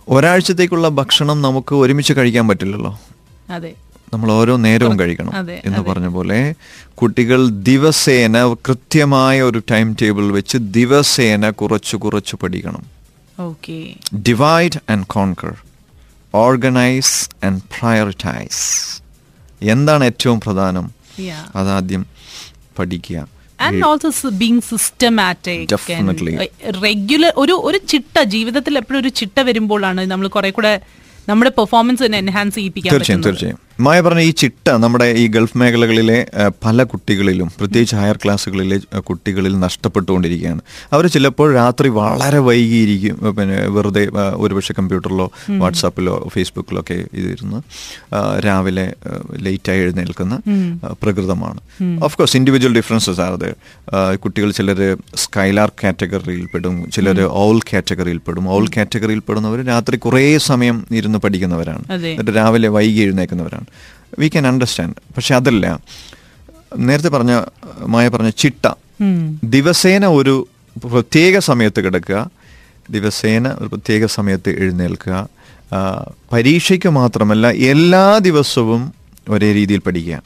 [0.08, 3.00] ഒരാഴ്ചത്തേക്കുള്ള ഭക്ഷണം നമുക്ക് ഒരുമിച്ച് കഴിക്കാൻ പറ്റില്ലല്ലോ.
[4.14, 6.54] നമ്മൾ ഓരോ നേരവും കഴിക്കണം എന്ന് പറഞ്ഞ പോലെ
[6.94, 12.84] കുട്ടികൾ ദിവസേന കൃത്യമായ ഒരു ടൈം ടേബിൾ വെച്ച് ദിവസേന കുറച്ച് കുറച്ച് പഠിക്കണം.
[14.28, 15.56] Divide and conquer
[16.34, 19.02] organise and prioritise.
[19.62, 20.90] എന്താണ് ഏറ്റവും പ്രധാനം?
[21.56, 22.06] അതാദ്യം
[22.78, 23.28] പഠിക്കുക.
[23.60, 26.42] And also being systematic Definitely.
[26.84, 30.80] Regular ഒരു ഒരു ചിട്ട ജീവിതത്തിൽ എപ്പോഴും ഒരു ചിട്ട വരുമ്പോഴാണ് നമ്മൾ കുറെ കൂടെ
[31.28, 33.24] നമ്മുടെ പെർഫോമൻസ് എൻഹാൻസ് ചെയ്യിപ്പിക്കാൻ തീർച്ചയായും.
[33.24, 33.58] തീർച്ചയായും.
[33.84, 36.16] മായ പറഞ്ഞ ഈ ചിട്ട നമ്മുടെ ഈ ഗൾഫ് മേഖലകളിലെ
[36.64, 38.76] പല കുട്ടികളിലും പ്രത്യേകിച്ച് ഹയർ ക്ലാസ്സുകളിലെ
[39.08, 40.60] കുട്ടികളിൽ നഷ്ടപ്പെട്ടുകൊണ്ടിരിക്കുകയാണ്.
[40.94, 44.02] അവർ ചിലപ്പോൾ രാത്രി വളരെ വൈകിയിരിക്കും പിന്നെ വെറുതെ
[44.44, 45.26] ഒരുപക്ഷെ കമ്പ്യൂട്ടറിലോ
[45.62, 47.60] വാട്സാപ്പിലോ ഫേസ്ബുക്കിലോ ഒക്കെ ഇതിരുന്ന്
[48.46, 48.86] രാവിലെ
[49.46, 50.36] ലേറ്റായി എഴുന്നേൽക്കുന്ന
[51.02, 51.60] പ്രകൃതമാണ്.
[52.08, 53.48] Of course individual differences are അത്
[54.26, 54.82] കുട്ടികൾ ചിലർ
[55.24, 61.84] സ്കൈലാർ കാറ്റഗറിയിൽ പെടും ചിലർ ഓൾ കാറ്റഗറിയിൽ പെടും ഓൾ കാറ്റഗറിയിൽ പെടുന്നവർ രാത്രി കുറേ സമയം ഇരുന്ന് പഠിക്കുന്നവരാണ്.
[62.12, 63.68] എന്നിട്ട് രാവിലെ വൈകി എഴുന്നേക്കുന്നവരാണ്
[64.18, 65.78] വി ക്യാൻ അണ്ടർസ്റ്റാൻഡ് പക്ഷെ അതല്ല.
[66.76, 67.44] നേരത്തെ പറഞ്ഞ
[67.86, 68.72] മായ പറഞ്ഞ ചിട്ട.
[69.44, 70.48] ദിവസേന ഒരു
[70.84, 72.30] പ്രത്യേക സമയത്ത് കിടക്കുക.
[72.90, 75.28] ദിവസേന ഒരു പ്രത്യേക സമയത്ത് എഴുന്നേൽക്കുക.
[76.32, 78.94] പരീക്ഷയ്ക്ക് മാത്രമല്ല എല്ലാ ദിവസവും
[79.28, 80.22] ഒരേ രീതിയിൽ പഠിക്കുക.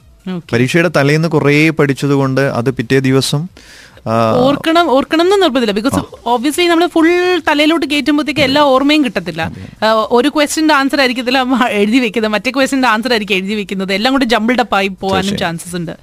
[0.52, 3.46] പരീക്ഷയുടെ തലേന്ന് കുറേ പഠിച്ചതുകൊണ്ട് അത് പിറ്റേ ദിവസം
[4.46, 5.74] ഓർക്കണം ഓർക്കണം എന്ന് നിർബന്ധമില്ല.
[5.78, 6.00] ബിക്കോസ്
[6.32, 7.08] ഓബിയസ്ലി നമ്മൾ ഫുൾ
[7.48, 9.42] തലയിലോട്ട് കയറ്റുമ്പോഴത്തേക്ക് എല്ലാ ഓർമ്മയും കിട്ടത്തില്ല.
[10.18, 11.40] ഒരു ക്വസ്റ്റിന്റെ ആൻസർ ആയിരിക്കത്തില്ല.
[11.80, 13.92] എഴുതി വെക്കുന്നത് മറ്റേ ക്വസ്റ്റിന്റെ ആൻസർ ആയിരിക്കും എഴുതി വെക്കുന്നത്.
[13.92, 15.94] എല്ലാം കൂടി ജമ്പിൾഡപ്പ് ആയി പോകാനും ചാൻസസ് ഉണ്ട്.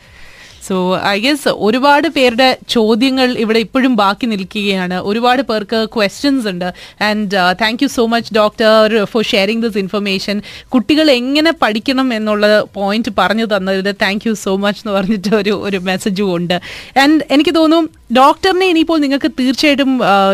[0.68, 0.76] സോ
[1.12, 4.98] ഐ ഗെസ് ഒരുപാട് പേരുടെ ചോദ്യങ്ങൾ ഇവിടെ ഇപ്പോഴും ബാക്കി നിൽക്കുകയാണ്.
[5.10, 6.70] ഒരുപാട് പേർക്ക് ക്വസ്റ്റ്യൻസ് ഉണ്ട്.
[7.10, 10.38] And thank you so much doctor for sharing this information
[10.76, 12.46] കുട്ടികൾ എങ്ങനെ പഠിക്കണം എന്നുള്ള
[12.80, 16.58] പോയിന്റ് പറഞ്ഞു തന്നതിന് താങ്ക് യു സോ മച്ച് എന്ന് പറഞ്ഞിട്ട് ഒരു ഒരു മെസ്സേജും ഉണ്ട്.
[17.04, 17.84] ആൻഡ് എനിക്ക് തോന്നും
[18.22, 19.94] ഡോക്ടറിനെ ഇനിയിപ്പോൾ നിങ്ങൾക്ക് തീർച്ചയായിട്ടും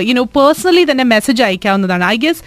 [0.10, 2.06] യുനോ പേഴ്സണലി തന്നെ മെസ്സേജ് അയക്കാവുന്നതാണ്.
[2.14, 2.44] I guess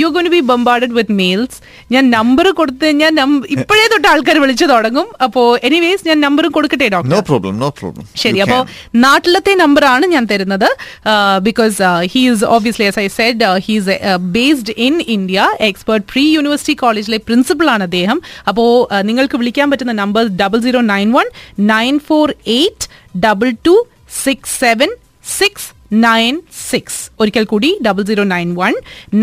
[0.00, 1.58] you gonna be bombarded with mails
[1.94, 3.12] ഞാൻ നമ്പർ കൊടുത്ത് ഞാൻ
[3.56, 5.06] ഇപ്പോഴേ തൊട്ട് ആൾക്കാർ വിളിച്ചു തുടങ്ങും.
[5.24, 8.58] അപ്പോ എനിവേസ് ഞാൻ നമ്പർ കൊടുക്കട്ടെ doctor no problem no problem ശരി അപ്പോ
[9.04, 10.68] നാട്ടിലത്തെ നമ്പറാണ് ഞാൻ തരുന്നത്.
[11.48, 11.76] Because
[12.14, 13.98] he is obviously as I said he's
[14.36, 18.20] based in India expert pre university കോളേജിലെ പ്രിൻസിപ്പൾ ആണ് അദ്ദേഹം.
[18.50, 18.64] അപ്പോ
[19.10, 21.28] നിങ്ങൾക്ക് വിളിക്കാൻ പറ്റുന്ന number double zero nine one
[21.74, 22.88] nine four eight
[23.26, 23.76] double two
[24.24, 24.90] six seven
[25.38, 25.68] six
[26.02, 28.74] nine six ഒരിക്കൽ കൂടി double zero nine one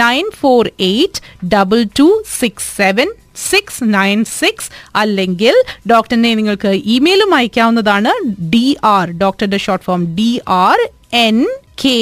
[0.02, 2.08] nine four eight double two
[2.40, 3.10] six seven
[3.46, 5.56] six nine six അല്ലെങ്കിൽ
[5.88, 8.14] ഡോക്ടറിനെ നിങ്ങൾക്ക് ഇമെയിലും അയക്കാവുന്നതാണ്
[8.54, 10.32] ഡി ആർ ഡോക്ടറുടെ short form D
[10.62, 10.80] R
[11.22, 11.40] N
[11.84, 12.00] K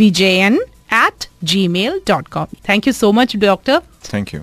[0.00, 0.54] Vijayan
[1.00, 2.48] at gmail.com.
[2.62, 3.76] Thank you so much, Doctor.
[4.06, 4.38] Thank you